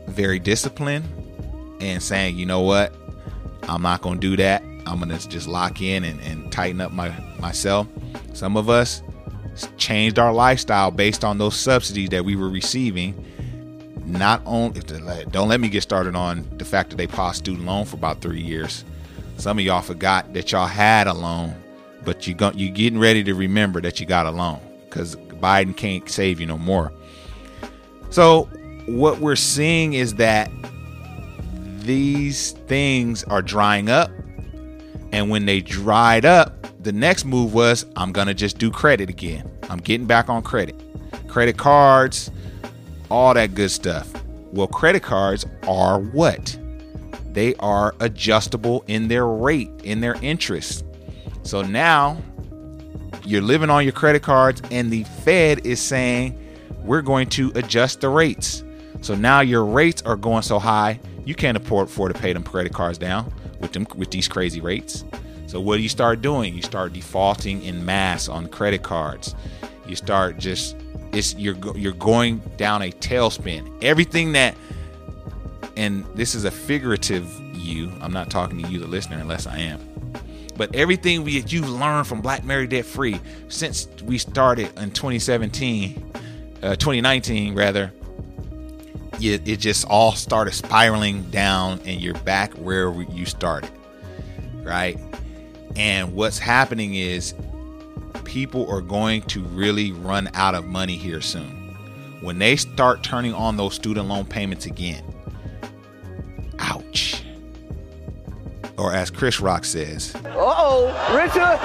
very 0.08 0.38
disciplined 0.38 1.06
and 1.80 2.02
saying, 2.02 2.36
you 2.36 2.44
know 2.44 2.60
what, 2.60 2.94
I'm 3.70 3.80
not 3.80 4.02
gonna 4.02 4.20
do 4.20 4.36
that. 4.36 4.62
I'm 4.84 4.98
gonna 4.98 5.18
just 5.18 5.48
lock 5.48 5.80
in 5.80 6.04
and, 6.04 6.20
and 6.20 6.52
tighten 6.52 6.82
up 6.82 6.92
my 6.92 7.08
myself. 7.40 7.86
Some 8.34 8.58
of 8.58 8.68
us 8.68 9.02
changed 9.76 10.18
our 10.18 10.32
lifestyle 10.32 10.90
based 10.90 11.24
on 11.24 11.38
those 11.38 11.56
subsidies 11.56 12.10
that 12.10 12.24
we 12.24 12.36
were 12.36 12.48
receiving. 12.48 13.26
Not 14.04 14.42
only 14.44 14.80
don't 15.30 15.48
let 15.48 15.60
me 15.60 15.68
get 15.68 15.82
started 15.82 16.16
on 16.16 16.46
the 16.58 16.64
fact 16.64 16.90
that 16.90 16.96
they 16.96 17.06
paused 17.06 17.38
student 17.38 17.66
loan 17.66 17.84
for 17.84 17.96
about 17.96 18.20
three 18.20 18.40
years. 18.40 18.84
Some 19.36 19.58
of 19.58 19.64
y'all 19.64 19.82
forgot 19.82 20.32
that 20.34 20.52
y'all 20.52 20.66
had 20.66 21.06
a 21.06 21.14
loan, 21.14 21.54
but 22.04 22.26
you 22.26 22.34
got 22.34 22.58
you're 22.58 22.72
getting 22.72 22.98
ready 22.98 23.24
to 23.24 23.34
remember 23.34 23.80
that 23.80 24.00
you 24.00 24.06
got 24.06 24.26
a 24.26 24.30
loan 24.30 24.60
because 24.84 25.16
Biden 25.16 25.76
can't 25.76 26.08
save 26.08 26.40
you 26.40 26.46
no 26.46 26.58
more. 26.58 26.92
So 28.10 28.48
what 28.86 29.20
we're 29.20 29.36
seeing 29.36 29.94
is 29.94 30.14
that 30.14 30.50
these 31.78 32.52
things 32.52 33.24
are 33.24 33.42
drying 33.42 33.88
up. 33.88 34.10
And 35.12 35.30
when 35.30 35.46
they 35.46 35.60
dried 35.60 36.24
up, 36.24 36.61
the 36.82 36.92
next 36.92 37.24
move 37.24 37.54
was 37.54 37.86
I'm 37.96 38.12
going 38.12 38.26
to 38.26 38.34
just 38.34 38.58
do 38.58 38.70
credit 38.70 39.08
again. 39.08 39.50
I'm 39.70 39.78
getting 39.78 40.06
back 40.06 40.28
on 40.28 40.42
credit. 40.42 40.80
Credit 41.28 41.56
cards, 41.56 42.30
all 43.10 43.34
that 43.34 43.54
good 43.54 43.70
stuff. 43.70 44.12
Well, 44.52 44.66
credit 44.66 45.02
cards 45.02 45.46
are 45.66 46.00
what? 46.00 46.58
They 47.32 47.54
are 47.56 47.94
adjustable 48.00 48.84
in 48.88 49.08
their 49.08 49.26
rate, 49.26 49.70
in 49.84 50.00
their 50.00 50.16
interest. 50.22 50.84
So 51.42 51.62
now 51.62 52.18
you're 53.24 53.42
living 53.42 53.70
on 53.70 53.84
your 53.84 53.92
credit 53.92 54.22
cards, 54.22 54.60
and 54.70 54.90
the 54.90 55.04
Fed 55.04 55.64
is 55.64 55.80
saying, 55.80 56.38
we're 56.84 57.02
going 57.02 57.28
to 57.30 57.52
adjust 57.54 58.00
the 58.00 58.08
rates. 58.08 58.64
So 59.00 59.14
now 59.14 59.40
your 59.40 59.64
rates 59.64 60.02
are 60.02 60.16
going 60.16 60.42
so 60.42 60.58
high, 60.58 61.00
you 61.24 61.34
can't 61.34 61.56
afford, 61.56 61.88
afford 61.88 62.14
to 62.14 62.20
pay 62.20 62.32
them 62.32 62.42
credit 62.42 62.74
cards 62.74 62.98
down 62.98 63.32
with 63.60 63.72
them 63.72 63.86
with 63.96 64.10
these 64.10 64.28
crazy 64.28 64.60
rates. 64.60 65.04
So 65.52 65.60
what 65.60 65.76
do 65.76 65.82
you 65.82 65.90
start 65.90 66.22
doing? 66.22 66.54
You 66.54 66.62
start 66.62 66.94
defaulting 66.94 67.62
in 67.62 67.84
mass 67.84 68.26
on 68.26 68.48
credit 68.48 68.82
cards. 68.82 69.34
You 69.86 69.96
start 69.96 70.38
just 70.38 70.76
it's 71.12 71.34
you're 71.34 71.56
you're 71.76 71.92
going 71.92 72.38
down 72.56 72.80
a 72.80 72.90
tailspin. 72.90 73.84
Everything 73.84 74.32
that 74.32 74.56
and 75.76 76.06
this 76.14 76.34
is 76.34 76.46
a 76.46 76.50
figurative 76.50 77.30
you. 77.54 77.92
I'm 78.00 78.14
not 78.14 78.30
talking 78.30 78.62
to 78.62 78.68
you, 78.70 78.78
the 78.78 78.86
listener, 78.86 79.18
unless 79.18 79.46
I 79.46 79.58
am. 79.58 79.78
But 80.56 80.74
everything 80.74 81.22
we 81.22 81.42
you've 81.42 81.68
learned 81.68 82.06
from 82.06 82.22
Black 82.22 82.44
Married 82.44 82.70
Debt 82.70 82.86
Free 82.86 83.20
since 83.48 83.88
we 84.04 84.16
started 84.16 84.68
in 84.78 84.90
2017, 84.90 86.12
uh, 86.62 86.76
2019 86.76 87.54
rather, 87.54 87.92
it, 89.20 89.46
it 89.46 89.58
just 89.58 89.84
all 89.84 90.12
started 90.12 90.54
spiraling 90.54 91.24
down 91.24 91.78
and 91.84 92.00
you're 92.00 92.14
back 92.20 92.54
where 92.54 92.90
you 93.02 93.26
started 93.26 93.70
right 94.62 94.98
and 95.76 96.14
what's 96.14 96.38
happening 96.38 96.94
is 96.94 97.34
people 98.24 98.70
are 98.70 98.80
going 98.80 99.22
to 99.22 99.40
really 99.40 99.92
run 99.92 100.30
out 100.34 100.54
of 100.54 100.66
money 100.66 100.96
here 100.96 101.20
soon 101.20 101.76
when 102.20 102.38
they 102.38 102.56
start 102.56 103.02
turning 103.02 103.34
on 103.34 103.56
those 103.56 103.74
student 103.74 104.08
loan 104.08 104.24
payments 104.24 104.66
again 104.66 105.02
ouch 106.58 107.22
or 108.78 108.92
as 108.92 109.10
Chris 109.10 109.38
Rock 109.38 109.64
says, 109.64 110.14
"Uh-oh, 110.14 110.86
Richard." 111.14 111.58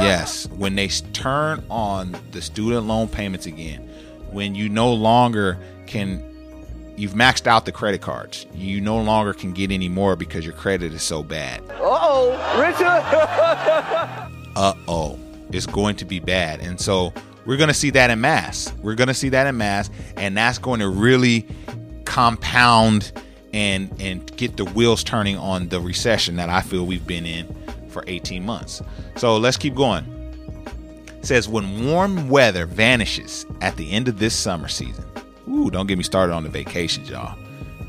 yes, 0.02 0.46
when 0.48 0.74
they 0.76 0.88
turn 0.88 1.62
on 1.68 2.16
the 2.30 2.40
student 2.40 2.86
loan 2.86 3.08
payments 3.08 3.46
again, 3.46 3.88
when 4.30 4.54
you 4.54 4.68
no 4.68 4.92
longer 4.92 5.58
can 5.86 6.31
you've 6.96 7.12
maxed 7.12 7.46
out 7.46 7.64
the 7.64 7.72
credit 7.72 8.00
cards. 8.00 8.46
You 8.54 8.80
no 8.80 9.00
longer 9.00 9.32
can 9.32 9.52
get 9.52 9.70
any 9.70 9.88
more 9.88 10.16
because 10.16 10.44
your 10.44 10.54
credit 10.54 10.92
is 10.92 11.02
so 11.02 11.22
bad. 11.22 11.60
Uh-oh, 11.70 12.60
Richard. 12.60 12.82
Uh-oh. 14.56 15.18
It's 15.50 15.66
going 15.66 15.96
to 15.96 16.04
be 16.04 16.18
bad. 16.20 16.60
And 16.60 16.80
so 16.80 17.12
we're 17.44 17.56
going 17.56 17.68
to 17.68 17.74
see 17.74 17.90
that 17.90 18.10
in 18.10 18.20
mass. 18.20 18.72
We're 18.82 18.94
going 18.94 19.08
to 19.08 19.14
see 19.14 19.28
that 19.30 19.46
in 19.46 19.56
mass 19.56 19.90
and 20.16 20.36
that's 20.36 20.58
going 20.58 20.80
to 20.80 20.88
really 20.88 21.46
compound 22.04 23.12
and 23.54 23.94
and 24.00 24.34
get 24.36 24.56
the 24.56 24.64
wheels 24.64 25.04
turning 25.04 25.36
on 25.36 25.68
the 25.68 25.80
recession 25.80 26.36
that 26.36 26.48
I 26.48 26.60
feel 26.62 26.86
we've 26.86 27.06
been 27.06 27.26
in 27.26 27.54
for 27.88 28.04
18 28.06 28.44
months. 28.44 28.82
So 29.16 29.36
let's 29.36 29.56
keep 29.56 29.74
going. 29.74 30.04
It 31.18 31.26
says 31.26 31.48
when 31.48 31.86
warm 31.86 32.28
weather 32.28 32.66
vanishes 32.66 33.46
at 33.60 33.76
the 33.76 33.92
end 33.92 34.08
of 34.08 34.18
this 34.18 34.34
summer 34.34 34.68
season, 34.68 35.04
Ooh, 35.48 35.70
don't 35.70 35.86
get 35.86 35.98
me 35.98 36.04
started 36.04 36.32
on 36.32 36.42
the 36.44 36.48
vacations, 36.48 37.10
y'all. 37.10 37.36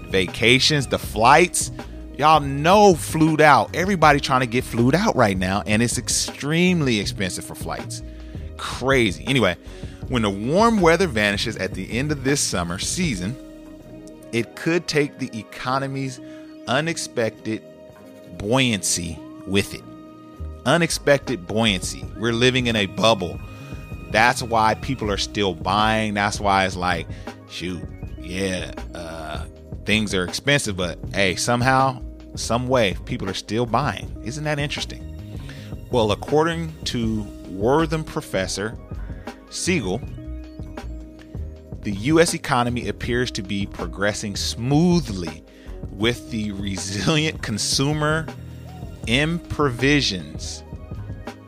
Vacations, 0.07 0.87
the 0.87 0.97
flights, 0.99 1.71
y'all 2.17 2.39
know 2.39 2.95
flued 2.95 3.41
out. 3.41 3.75
Everybody 3.75 4.19
trying 4.19 4.41
to 4.41 4.47
get 4.47 4.63
flued 4.63 4.95
out 4.95 5.15
right 5.15 5.37
now, 5.37 5.63
and 5.65 5.81
it's 5.81 5.97
extremely 5.97 6.99
expensive 6.99 7.45
for 7.45 7.55
flights. 7.55 8.01
Crazy. 8.57 9.25
Anyway, 9.27 9.55
when 10.07 10.21
the 10.21 10.29
warm 10.29 10.81
weather 10.81 11.07
vanishes 11.07 11.57
at 11.57 11.73
the 11.73 11.91
end 11.91 12.11
of 12.11 12.23
this 12.23 12.39
summer 12.39 12.79
season, 12.79 13.35
it 14.31 14.55
could 14.55 14.87
take 14.87 15.19
the 15.19 15.29
economy's 15.37 16.19
unexpected 16.67 17.63
buoyancy 18.37 19.17
with 19.45 19.73
it. 19.73 19.83
Unexpected 20.65 21.45
buoyancy. 21.45 22.05
We're 22.17 22.33
living 22.33 22.67
in 22.67 22.75
a 22.75 22.85
bubble. 22.87 23.39
That's 24.11 24.41
why 24.41 24.75
people 24.75 25.11
are 25.11 25.17
still 25.17 25.53
buying. 25.53 26.13
That's 26.13 26.39
why 26.39 26.65
it's 26.65 26.75
like 26.75 27.07
shoot, 27.53 27.81
yeah, 28.19 28.71
uh, 28.95 29.45
things 29.85 30.13
are 30.13 30.23
expensive, 30.23 30.75
but 30.75 30.97
hey, 31.13 31.35
somehow, 31.35 32.01
some 32.35 32.67
way, 32.67 32.97
people 33.05 33.29
are 33.29 33.35
still 33.35 33.65
buying. 33.65 34.11
Isn't 34.23 34.43
that 34.45 34.59
interesting? 34.59 35.09
Well, 35.91 36.11
according 36.11 36.73
to 36.85 37.21
Wharton 37.49 38.03
professor 38.03 38.77
Siegel, 39.49 40.01
the 41.81 41.91
U.S. 41.91 42.33
economy 42.33 42.87
appears 42.87 43.29
to 43.31 43.43
be 43.43 43.65
progressing 43.65 44.35
smoothly 44.35 45.43
with 45.91 46.31
the 46.31 46.51
resilient 46.53 47.43
consumer 47.43 48.25
improvisions 49.05 50.63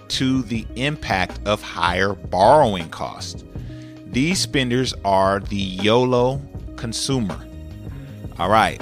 to 0.09 0.43
the 0.43 0.67
impact 0.75 1.39
of 1.45 1.63
higher 1.63 2.13
borrowing 2.13 2.89
costs. 2.89 3.43
These 4.15 4.39
spenders 4.39 4.93
are 5.04 5.41
the 5.41 5.58
YOLO 5.58 6.41
consumer. 6.78 7.38
All 8.39 8.49
right. 8.49 8.82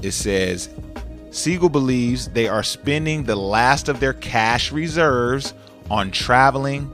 It 0.00 0.12
says 0.12 0.70
Siegel 1.30 1.68
believes 1.68 2.28
they 2.28 2.48
are 2.48 2.62
spending 2.62 3.24
the 3.24 3.36
last 3.36 3.90
of 3.90 4.00
their 4.00 4.14
cash 4.14 4.72
reserves 4.72 5.52
on 5.90 6.10
traveling 6.10 6.90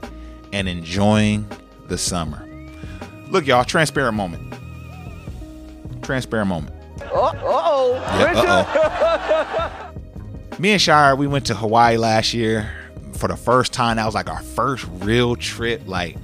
and 0.51 0.67
enjoying 0.67 1.49
the 1.87 1.97
summer. 1.97 2.45
Look, 3.29 3.47
y'all, 3.47 3.63
transparent 3.63 4.17
moment. 4.17 4.53
Transparent 6.01 6.49
moment. 6.49 6.75
Uh 7.03 7.31
oh. 7.41 7.93
uh 8.03 9.91
oh. 10.51 10.59
Me 10.59 10.71
and 10.71 10.81
Shira, 10.81 11.15
we 11.15 11.25
went 11.25 11.45
to 11.45 11.55
Hawaii 11.55 11.95
last 11.95 12.33
year 12.33 12.69
for 13.13 13.29
the 13.29 13.37
first 13.37 13.71
time. 13.71 13.95
That 13.95 14.05
was 14.05 14.13
like 14.13 14.29
our 14.29 14.41
first 14.41 14.85
real 14.99 15.37
trip. 15.37 15.83
Like, 15.87 16.17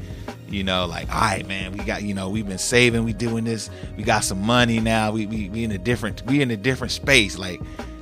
you 0.54 0.64
know, 0.64 0.86
like, 0.86 1.14
all 1.14 1.22
right, 1.22 1.48
man, 1.48 1.72
we 1.74 1.80
got, 1.84 2.04
you 2.04 2.14
know, 2.14 2.30
we've 2.30 2.48
been 2.48 2.58
saving, 2.58 3.04
we 3.04 3.14
doing 3.14 3.44
this, 3.44 3.70
we 3.98 4.04
got 4.04 4.24
some 4.24 4.42
money 4.42 4.80
now, 4.80 5.12
we 5.12 5.26
we, 5.26 5.50
we 5.50 5.64
in 5.64 5.72
a 5.72 5.78
different, 5.78 6.24
we 6.26 6.42
in 6.42 6.52
a 6.52 6.58
different 6.58 6.92
space. 6.92 7.38
Like, 7.38 7.60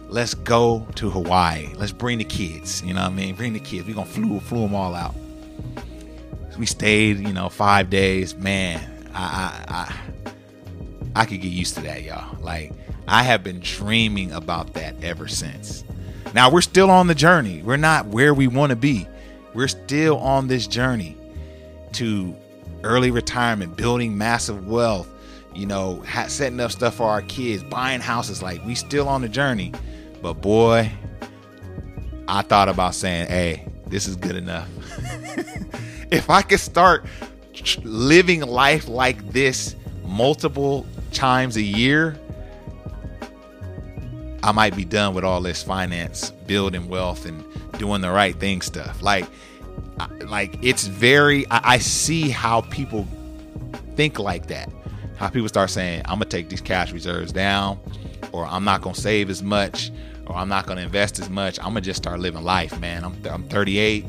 let's 0.08 0.34
go 0.34 0.86
to 0.96 1.10
Hawaii. 1.10 1.70
Let's 1.76 1.94
bring 1.94 2.18
the 2.18 2.26
kids. 2.26 2.84
You 2.84 2.94
know 2.94 3.02
what 3.02 3.12
I 3.12 3.16
mean? 3.16 3.36
Bring 3.36 3.54
the 3.54 3.60
kids. 3.60 3.88
We 3.88 3.94
gonna 3.94 4.06
flew 4.06 4.40
flew 4.42 4.62
them 4.62 4.76
all 4.76 4.94
out. 4.94 5.16
We 6.60 6.66
stayed, 6.66 7.20
you 7.20 7.34
know, 7.34 7.50
five 7.50 7.90
days. 7.90 8.36
Man, 8.36 8.80
I 9.14 9.64
I 9.68 9.74
I, 9.74 11.22
I 11.22 11.26
could 11.26 11.42
get 11.42 11.52
used 11.52 11.76
to 11.76 11.82
that, 11.82 12.04
y'all. 12.04 12.38
Like, 12.42 12.74
I 13.08 13.24
have 13.24 13.44
been 13.44 13.62
dreaming 13.62 14.32
about 14.34 14.74
that 14.74 15.02
ever 15.04 15.28
since. 15.28 15.84
Now 16.34 16.52
we're 16.52 16.62
still 16.62 16.92
on 16.92 17.08
the 17.08 17.16
journey. 17.16 17.62
We're 17.62 17.78
not 17.78 18.08
where 18.08 18.34
we 18.34 18.48
want 18.48 18.70
to 18.70 18.76
be. 18.76 19.08
We're 19.54 19.68
still 19.68 20.18
on 20.18 20.48
this 20.48 20.68
journey 20.68 21.18
to 21.94 22.36
early 22.84 23.12
retirement, 23.12 23.76
building 23.76 24.18
massive 24.18 24.68
wealth, 24.68 25.08
you 25.54 25.66
know, 25.66 26.04
setting 26.28 26.60
up 26.60 26.72
stuff 26.72 26.96
for 26.96 27.10
our 27.10 27.22
kids, 27.24 27.64
buying 27.64 28.02
houses. 28.02 28.42
Like 28.42 28.64
we 28.66 28.76
still 28.76 29.08
on 29.08 29.22
the 29.22 29.30
journey, 29.30 29.74
but 30.22 30.36
boy, 30.36 30.92
I 32.28 32.42
thought 32.42 32.70
about 32.70 32.96
saying, 32.96 33.28
"Hey, 33.28 33.68
this 33.88 34.08
is 34.08 34.16
good 34.16 34.36
enough." 34.36 34.70
if 36.12 36.30
I 36.30 36.42
could 36.42 36.60
start 36.60 37.06
living 37.84 38.42
life 38.42 38.88
like 38.88 39.32
this 39.32 39.76
multiple 40.06 40.86
times 41.12 41.58
a 41.58 41.62
year, 41.62 42.18
I 44.44 44.52
might 44.52 44.76
be 44.76 44.86
done 44.86 45.14
with 45.14 45.24
all 45.24 45.42
this 45.42 45.62
finance, 45.62 46.32
building 46.48 46.88
wealth, 46.88 47.26
and 47.26 47.44
doing 47.78 48.02
the 48.02 48.12
right 48.12 48.36
thing 48.36 48.62
stuff. 48.62 49.02
Like 49.02 49.26
like 50.26 50.58
it's 50.64 50.88
very 50.88 51.46
I, 51.50 51.74
I 51.74 51.78
see 51.80 52.30
how 52.30 52.62
people 52.62 53.08
think 53.96 54.20
like 54.20 54.48
that 54.48 54.70
How 55.18 55.30
people 55.30 55.50
start 55.50 55.70
saying, 55.70 56.02
I'm 56.06 56.16
gonna 56.16 56.26
take 56.26 56.50
these 56.50 56.62
cash 56.62 56.92
reserves 56.92 57.32
down, 57.32 57.80
or 58.32 58.46
I'm 58.46 58.64
not 58.64 58.82
gonna 58.82 58.96
save 58.96 59.30
as 59.30 59.44
much, 59.44 59.92
or 60.26 60.36
I'm 60.36 60.50
not 60.50 60.66
gonna 60.66 60.82
invest 60.82 61.20
as 61.20 61.30
much. 61.30 61.60
I'm 61.60 61.66
gonna 61.66 61.82
just 61.82 62.02
start 62.02 62.20
living 62.20 62.44
life, 62.44 62.80
man. 62.80 63.04
I'm 63.04 63.16
I'm 63.30 63.44
38, 63.44 64.06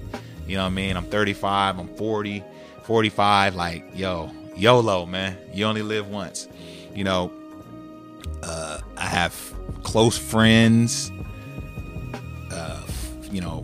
you 0.47 0.57
know 0.57 0.63
what 0.63 0.69
I 0.69 0.71
mean? 0.71 0.97
I'm 0.97 1.05
35, 1.05 1.79
I'm 1.79 1.89
40, 1.97 2.43
45. 2.85 3.55
Like, 3.55 3.85
yo, 3.95 4.31
YOLO, 4.57 5.05
man. 5.05 5.37
You 5.53 5.67
only 5.67 5.83
live 5.83 6.09
once. 6.09 6.49
You 6.95 7.05
know, 7.05 7.31
uh, 8.43 8.81
I 8.97 9.07
have 9.07 9.35
close 9.83 10.17
friends, 10.17 11.13
uh, 12.51 12.83
you 13.31 13.41
know, 13.43 13.63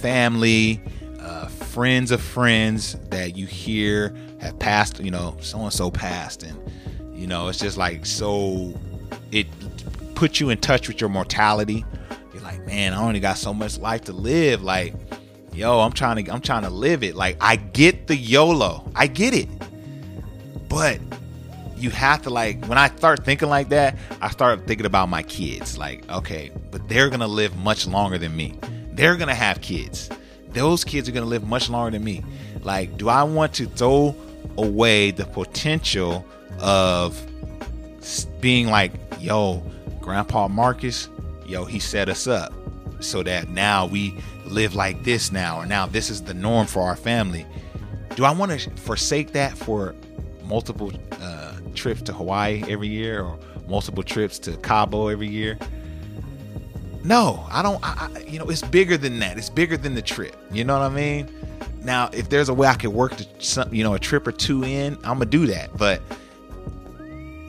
family, 0.00 0.80
uh, 1.20 1.46
friends 1.46 2.10
of 2.10 2.20
friends 2.20 2.96
that 3.10 3.36
you 3.36 3.46
hear 3.46 4.14
have 4.40 4.58
passed, 4.58 5.00
you 5.00 5.10
know, 5.10 5.36
so 5.40 5.58
and 5.60 5.72
so 5.72 5.90
passed. 5.90 6.42
And, 6.42 6.58
you 7.14 7.26
know, 7.26 7.48
it's 7.48 7.58
just 7.58 7.76
like 7.76 8.06
so, 8.06 8.74
it 9.30 9.46
puts 10.14 10.40
you 10.40 10.50
in 10.50 10.58
touch 10.58 10.88
with 10.88 11.00
your 11.00 11.10
mortality. 11.10 11.84
You're 12.32 12.42
like, 12.42 12.66
man, 12.66 12.94
I 12.94 13.00
only 13.00 13.20
got 13.20 13.36
so 13.36 13.52
much 13.52 13.78
life 13.78 14.02
to 14.04 14.12
live. 14.12 14.62
Like, 14.62 14.94
yo, 15.52 15.80
I'm 15.80 15.92
trying 15.92 16.24
to, 16.24 16.32
I'm 16.32 16.40
trying 16.40 16.62
to 16.62 16.70
live 16.70 17.04
it. 17.04 17.14
Like, 17.14 17.36
I 17.40 17.56
get 17.56 18.06
the 18.06 18.16
YOLO, 18.16 18.90
I 18.94 19.06
get 19.06 19.34
it. 19.34 19.48
But 20.68 21.00
you 21.76 21.90
have 21.90 22.22
to 22.22 22.30
like 22.30 22.64
when 22.66 22.78
I 22.78 22.88
start 22.88 23.24
thinking 23.24 23.48
like 23.48 23.70
that, 23.70 23.96
I 24.20 24.30
start 24.30 24.66
thinking 24.66 24.86
about 24.86 25.08
my 25.08 25.22
kids. 25.22 25.78
Like, 25.78 26.08
okay, 26.10 26.52
but 26.70 26.88
they're 26.88 27.08
gonna 27.08 27.26
live 27.26 27.56
much 27.56 27.86
longer 27.86 28.18
than 28.18 28.36
me. 28.36 28.54
They're 29.00 29.16
gonna 29.16 29.34
have 29.34 29.62
kids. 29.62 30.10
Those 30.50 30.84
kids 30.84 31.08
are 31.08 31.12
gonna 31.12 31.24
live 31.24 31.42
much 31.42 31.70
longer 31.70 31.92
than 31.92 32.04
me. 32.04 32.22
Like, 32.60 32.98
do 32.98 33.08
I 33.08 33.22
want 33.22 33.54
to 33.54 33.64
throw 33.64 34.14
away 34.58 35.10
the 35.10 35.24
potential 35.24 36.22
of 36.58 37.18
being 38.42 38.66
like, 38.66 38.92
yo, 39.18 39.62
Grandpa 40.02 40.48
Marcus, 40.48 41.08
yo, 41.46 41.64
he 41.64 41.78
set 41.78 42.10
us 42.10 42.26
up 42.26 42.52
so 42.98 43.22
that 43.22 43.48
now 43.48 43.86
we 43.86 44.14
live 44.44 44.74
like 44.74 45.02
this 45.02 45.32
now, 45.32 45.60
or 45.60 45.64
now 45.64 45.86
this 45.86 46.10
is 46.10 46.22
the 46.22 46.34
norm 46.34 46.66
for 46.66 46.82
our 46.82 46.96
family. 46.96 47.46
Do 48.16 48.26
I 48.26 48.32
want 48.32 48.52
to 48.52 48.70
forsake 48.72 49.32
that 49.32 49.56
for 49.56 49.94
multiple 50.44 50.92
uh, 51.22 51.54
trips 51.74 52.02
to 52.02 52.12
Hawaii 52.12 52.62
every 52.68 52.88
year 52.88 53.22
or 53.22 53.38
multiple 53.66 54.02
trips 54.02 54.38
to 54.40 54.58
Cabo 54.58 55.08
every 55.08 55.28
year. 55.28 55.56
No, 57.02 57.46
I 57.50 57.62
don't. 57.62 57.80
I, 57.82 58.10
I, 58.14 58.20
you 58.20 58.38
know, 58.38 58.50
it's 58.50 58.62
bigger 58.62 58.96
than 58.96 59.18
that. 59.20 59.38
It's 59.38 59.48
bigger 59.48 59.76
than 59.76 59.94
the 59.94 60.02
trip. 60.02 60.36
You 60.50 60.64
know 60.64 60.78
what 60.78 60.90
I 60.90 60.94
mean? 60.94 61.28
Now, 61.82 62.10
if 62.12 62.28
there's 62.28 62.50
a 62.50 62.54
way 62.54 62.68
I 62.68 62.74
could 62.74 62.90
work 62.90 63.16
to 63.16 63.26
some, 63.38 63.72
you 63.72 63.82
know, 63.82 63.94
a 63.94 63.98
trip 63.98 64.26
or 64.26 64.32
two 64.32 64.64
in, 64.64 64.96
I'm 64.96 65.14
gonna 65.14 65.26
do 65.26 65.46
that. 65.46 65.76
But 65.76 66.02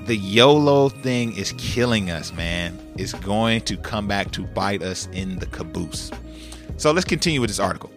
the 0.06 0.16
YOLO 0.16 0.90
thing 0.90 1.36
is 1.38 1.54
killing 1.58 2.10
us, 2.10 2.34
man. 2.34 2.80
It's 2.98 3.14
going 3.14 3.62
to 3.62 3.78
come 3.78 4.08
back 4.08 4.32
to 4.32 4.44
bite 4.44 4.82
us 4.84 5.08
in 5.12 5.38
the 5.40 5.46
caboose. 5.48 6.12
So 6.78 6.92
let's 6.92 7.06
continue 7.06 7.40
with 7.40 7.50
this 7.50 7.60
article. 7.60 7.92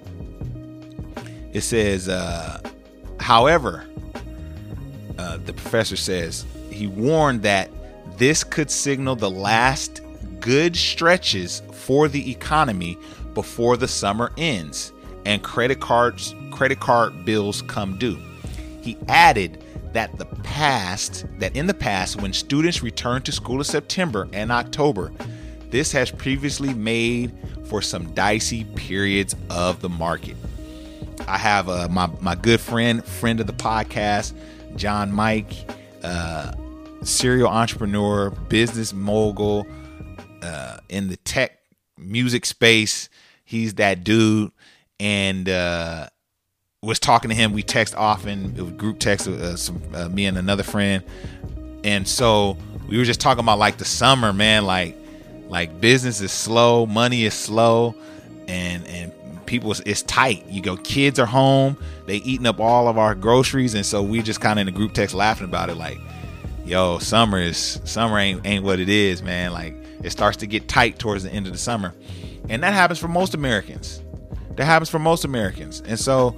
It 1.52 1.62
says, 1.62 2.08
uh, 2.08 2.60
however, 3.20 3.86
uh, 5.18 5.38
the 5.38 5.52
professor 5.52 5.96
says 5.96 6.44
he 6.70 6.86
warned 6.86 7.42
that 7.42 7.70
this 8.18 8.44
could 8.44 8.70
signal 8.70 9.16
the 9.16 9.30
last 9.30 10.00
good 10.44 10.76
stretches 10.76 11.62
for 11.72 12.06
the 12.06 12.30
economy 12.30 12.98
before 13.32 13.78
the 13.78 13.88
summer 13.88 14.30
ends 14.36 14.92
and 15.24 15.42
credit 15.42 15.80
cards 15.80 16.34
credit 16.50 16.78
card 16.80 17.24
bills 17.24 17.62
come 17.62 17.96
due. 17.96 18.18
He 18.82 18.98
added 19.08 19.64
that 19.94 20.18
the 20.18 20.26
past 20.26 21.24
that 21.38 21.56
in 21.56 21.66
the 21.66 21.72
past 21.72 22.20
when 22.20 22.34
students 22.34 22.82
return 22.82 23.22
to 23.22 23.32
school 23.32 23.56
in 23.56 23.64
September 23.64 24.28
and 24.34 24.52
October, 24.52 25.12
this 25.70 25.90
has 25.92 26.10
previously 26.10 26.74
made 26.74 27.32
for 27.64 27.80
some 27.80 28.12
dicey 28.12 28.64
periods 28.76 29.34
of 29.48 29.80
the 29.80 29.88
market. 29.88 30.36
I 31.26 31.38
have 31.38 31.70
uh, 31.70 31.88
my 31.88 32.10
my 32.20 32.34
good 32.34 32.60
friend, 32.60 33.02
friend 33.02 33.40
of 33.40 33.46
the 33.46 33.54
podcast, 33.54 34.34
John 34.76 35.10
Mike, 35.10 35.54
uh, 36.02 36.52
serial 37.02 37.48
entrepreneur, 37.48 38.28
business 38.28 38.92
mogul 38.92 39.66
uh, 40.44 40.78
in 40.88 41.08
the 41.08 41.16
tech 41.16 41.58
music 41.98 42.44
space. 42.44 43.08
He's 43.44 43.74
that 43.74 44.04
dude, 44.04 44.52
and 45.00 45.48
uh, 45.48 46.08
was 46.82 46.98
talking 46.98 47.30
to 47.30 47.34
him. 47.34 47.52
We 47.52 47.62
text 47.62 47.94
often, 47.94 48.54
it 48.56 48.62
was 48.62 48.72
group 48.72 48.98
text, 48.98 49.26
uh, 49.26 49.56
some, 49.56 49.82
uh, 49.94 50.08
me 50.08 50.26
and 50.26 50.36
another 50.38 50.62
friend, 50.62 51.02
and 51.82 52.06
so 52.06 52.56
we 52.88 52.98
were 52.98 53.04
just 53.04 53.20
talking 53.20 53.42
about 53.44 53.58
like 53.58 53.78
the 53.78 53.84
summer, 53.84 54.32
man. 54.32 54.64
Like, 54.64 54.96
like 55.48 55.80
business 55.80 56.20
is 56.20 56.32
slow, 56.32 56.86
money 56.86 57.24
is 57.24 57.34
slow, 57.34 57.94
and 58.48 58.86
and 58.86 59.12
people 59.46 59.72
it's 59.84 60.02
tight. 60.02 60.46
You 60.48 60.62
go, 60.62 60.76
kids 60.76 61.18
are 61.18 61.26
home, 61.26 61.76
they 62.06 62.16
eating 62.16 62.46
up 62.46 62.60
all 62.60 62.88
of 62.88 62.98
our 62.98 63.14
groceries, 63.14 63.74
and 63.74 63.84
so 63.84 64.02
we 64.02 64.22
just 64.22 64.40
kind 64.40 64.58
of 64.58 64.66
in 64.66 64.72
the 64.72 64.78
group 64.78 64.92
text 64.92 65.14
laughing 65.14 65.46
about 65.46 65.68
it, 65.70 65.76
like, 65.76 65.98
yo, 66.64 66.98
summer 66.98 67.38
is 67.38 67.80
summer 67.84 68.18
ain't 68.18 68.44
ain't 68.46 68.64
what 68.64 68.80
it 68.80 68.88
is, 68.88 69.22
man. 69.22 69.52
Like 69.52 69.83
it 70.02 70.10
starts 70.10 70.36
to 70.38 70.46
get 70.46 70.68
tight 70.68 70.98
towards 70.98 71.24
the 71.24 71.30
end 71.30 71.46
of 71.46 71.52
the 71.52 71.58
summer, 71.58 71.94
and 72.48 72.62
that 72.62 72.74
happens 72.74 72.98
for 72.98 73.08
most 73.08 73.34
Americans. 73.34 74.02
That 74.56 74.64
happens 74.64 74.88
for 74.88 74.98
most 74.98 75.24
Americans, 75.24 75.82
and 75.86 75.98
so 75.98 76.36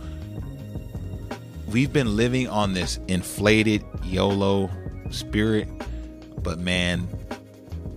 we've 1.68 1.92
been 1.92 2.16
living 2.16 2.48
on 2.48 2.72
this 2.72 2.98
inflated 3.08 3.84
YOLO 4.04 4.70
spirit, 5.10 5.68
but 6.42 6.58
man, 6.58 7.08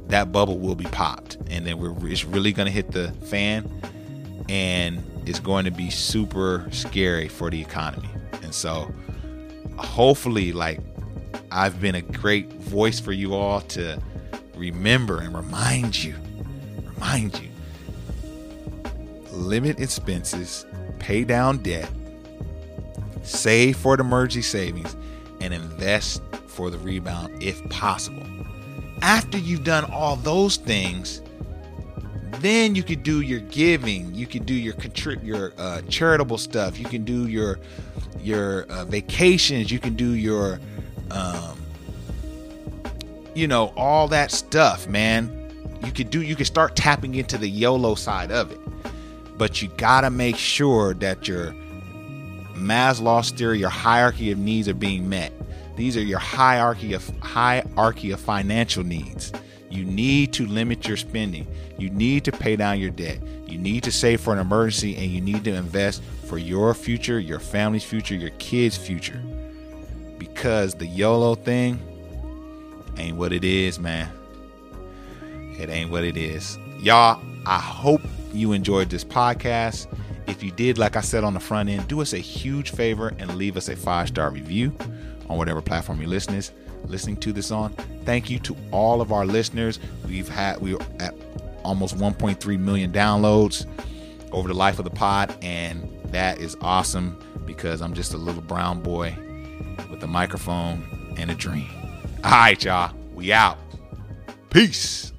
that 0.07 0.31
bubble 0.31 0.59
will 0.59 0.75
be 0.75 0.85
popped, 0.85 1.37
and 1.49 1.65
then 1.65 1.77
we're 1.77 1.95
it's 2.07 2.25
really 2.25 2.51
gonna 2.51 2.71
hit 2.71 2.91
the 2.91 3.11
fan 3.27 3.69
and 4.49 5.03
it's 5.25 5.39
going 5.39 5.63
to 5.65 5.71
be 5.71 5.91
super 5.91 6.67
scary 6.71 7.27
for 7.27 7.51
the 7.51 7.61
economy. 7.61 8.09
And 8.41 8.53
so, 8.53 8.91
hopefully, 9.77 10.51
like 10.51 10.79
I've 11.51 11.79
been 11.79 11.95
a 11.95 12.01
great 12.01 12.51
voice 12.53 12.99
for 12.99 13.11
you 13.11 13.35
all 13.35 13.61
to 13.61 14.01
remember 14.59 15.21
and 15.21 15.35
remind 15.35 16.03
you, 16.03 16.15
remind 16.83 17.39
you, 17.39 17.49
limit 19.31 19.79
expenses, 19.79 20.65
pay 20.99 21.23
down 21.23 21.57
debt, 21.59 21.89
save 23.23 23.77
for 23.77 23.97
the 23.97 24.03
emergency 24.03 24.41
savings, 24.41 24.95
and 25.41 25.53
invest 25.53 26.21
for 26.47 26.69
the 26.69 26.77
rebound 26.79 27.41
if 27.41 27.67
possible. 27.69 28.23
After 29.01 29.37
you've 29.37 29.63
done 29.63 29.85
all 29.85 30.17
those 30.17 30.57
things, 30.57 31.21
then 32.41 32.75
you 32.75 32.83
could 32.83 33.03
do 33.03 33.21
your 33.21 33.39
giving. 33.39 34.13
You 34.13 34.27
can 34.27 34.43
do 34.43 34.53
your 34.53 34.73
contrib- 34.73 35.23
your 35.23 35.53
uh, 35.57 35.81
charitable 35.89 36.37
stuff. 36.37 36.77
You 36.77 36.85
can 36.85 37.05
do 37.05 37.27
your 37.27 37.59
your 38.21 38.63
uh, 38.63 38.85
vacations. 38.85 39.71
You 39.71 39.79
can 39.79 39.95
do 39.95 40.11
your 40.11 40.59
um, 41.11 41.58
you 43.33 43.47
know 43.47 43.73
all 43.75 44.07
that 44.07 44.31
stuff 44.31 44.87
man 44.87 45.35
you 45.85 45.91
could 45.91 46.09
do 46.09 46.21
you 46.21 46.35
could 46.35 46.47
start 46.47 46.75
tapping 46.75 47.15
into 47.15 47.37
the 47.37 47.47
yolo 47.47 47.95
side 47.95 48.31
of 48.31 48.51
it 48.51 48.59
but 49.37 49.61
you 49.61 49.69
gotta 49.77 50.09
make 50.09 50.35
sure 50.35 50.93
that 50.93 51.27
your 51.27 51.53
maslow's 52.55 53.31
theory 53.31 53.59
your 53.59 53.69
hierarchy 53.69 54.31
of 54.31 54.37
needs 54.37 54.67
are 54.67 54.73
being 54.73 55.07
met 55.07 55.31
these 55.75 55.95
are 55.95 56.01
your 56.01 56.19
hierarchy 56.19 56.93
of 56.93 57.07
hierarchy 57.19 58.11
of 58.11 58.19
financial 58.19 58.83
needs 58.83 59.31
you 59.69 59.85
need 59.85 60.33
to 60.33 60.47
limit 60.47 60.87
your 60.87 60.97
spending. 60.97 61.47
You 61.77 61.89
need 61.91 62.25
to 62.25 62.31
pay 62.31 62.55
down 62.55 62.79
your 62.79 62.89
debt. 62.89 63.19
You 63.47 63.57
need 63.57 63.83
to 63.83 63.91
save 63.91 64.21
for 64.21 64.33
an 64.33 64.39
emergency 64.39 64.95
and 64.95 65.11
you 65.11 65.21
need 65.21 65.43
to 65.43 65.53
invest 65.53 66.01
for 66.25 66.37
your 66.37 66.73
future, 66.73 67.19
your 67.19 67.39
family's 67.39 67.83
future, 67.83 68.15
your 68.15 68.31
kids' 68.31 68.77
future. 68.77 69.21
Because 70.17 70.73
the 70.73 70.87
YOLO 70.87 71.35
thing 71.35 71.79
ain't 72.97 73.17
what 73.17 73.33
it 73.33 73.43
is, 73.43 73.79
man. 73.79 74.11
It 75.57 75.69
ain't 75.69 75.91
what 75.91 76.03
it 76.03 76.17
is. 76.17 76.57
Y'all, 76.79 77.21
I 77.45 77.59
hope 77.59 78.01
you 78.33 78.53
enjoyed 78.53 78.89
this 78.89 79.03
podcast. 79.03 79.87
If 80.27 80.43
you 80.43 80.51
did, 80.51 80.77
like 80.77 80.95
I 80.95 81.01
said 81.01 81.23
on 81.23 81.33
the 81.33 81.39
front 81.39 81.69
end, 81.69 81.87
do 81.87 82.01
us 82.01 82.13
a 82.13 82.19
huge 82.19 82.71
favor 82.71 83.13
and 83.19 83.35
leave 83.35 83.57
us 83.57 83.67
a 83.67 83.75
five 83.75 84.07
star 84.07 84.29
review 84.29 84.73
on 85.27 85.37
whatever 85.37 85.61
platform 85.61 85.99
you're 85.99 86.09
listening 86.09 86.43
listening 86.87 87.17
to 87.17 87.33
this 87.33 87.51
on. 87.51 87.73
Thank 88.05 88.29
you 88.29 88.39
to 88.39 88.55
all 88.71 89.01
of 89.01 89.11
our 89.11 89.25
listeners. 89.25 89.79
We've 90.07 90.27
had 90.27 90.59
we 90.61 90.75
are 90.75 90.81
at 90.99 91.13
almost 91.63 91.97
1.3 91.97 92.59
million 92.59 92.91
downloads 92.91 93.65
over 94.31 94.47
the 94.47 94.53
life 94.53 94.79
of 94.79 94.85
the 94.85 94.91
pod, 94.91 95.35
and 95.41 95.89
that 96.05 96.39
is 96.39 96.55
awesome 96.61 97.17
because 97.45 97.81
I'm 97.81 97.93
just 97.93 98.13
a 98.13 98.17
little 98.17 98.41
brown 98.41 98.81
boy 98.81 99.17
with 99.89 100.03
a 100.03 100.07
microphone 100.07 101.15
and 101.17 101.31
a 101.31 101.35
dream. 101.35 101.78
All 102.23 102.31
right, 102.31 102.61
y'all, 102.61 102.93
we 103.13 103.31
out. 103.31 103.57
Peace. 104.49 105.13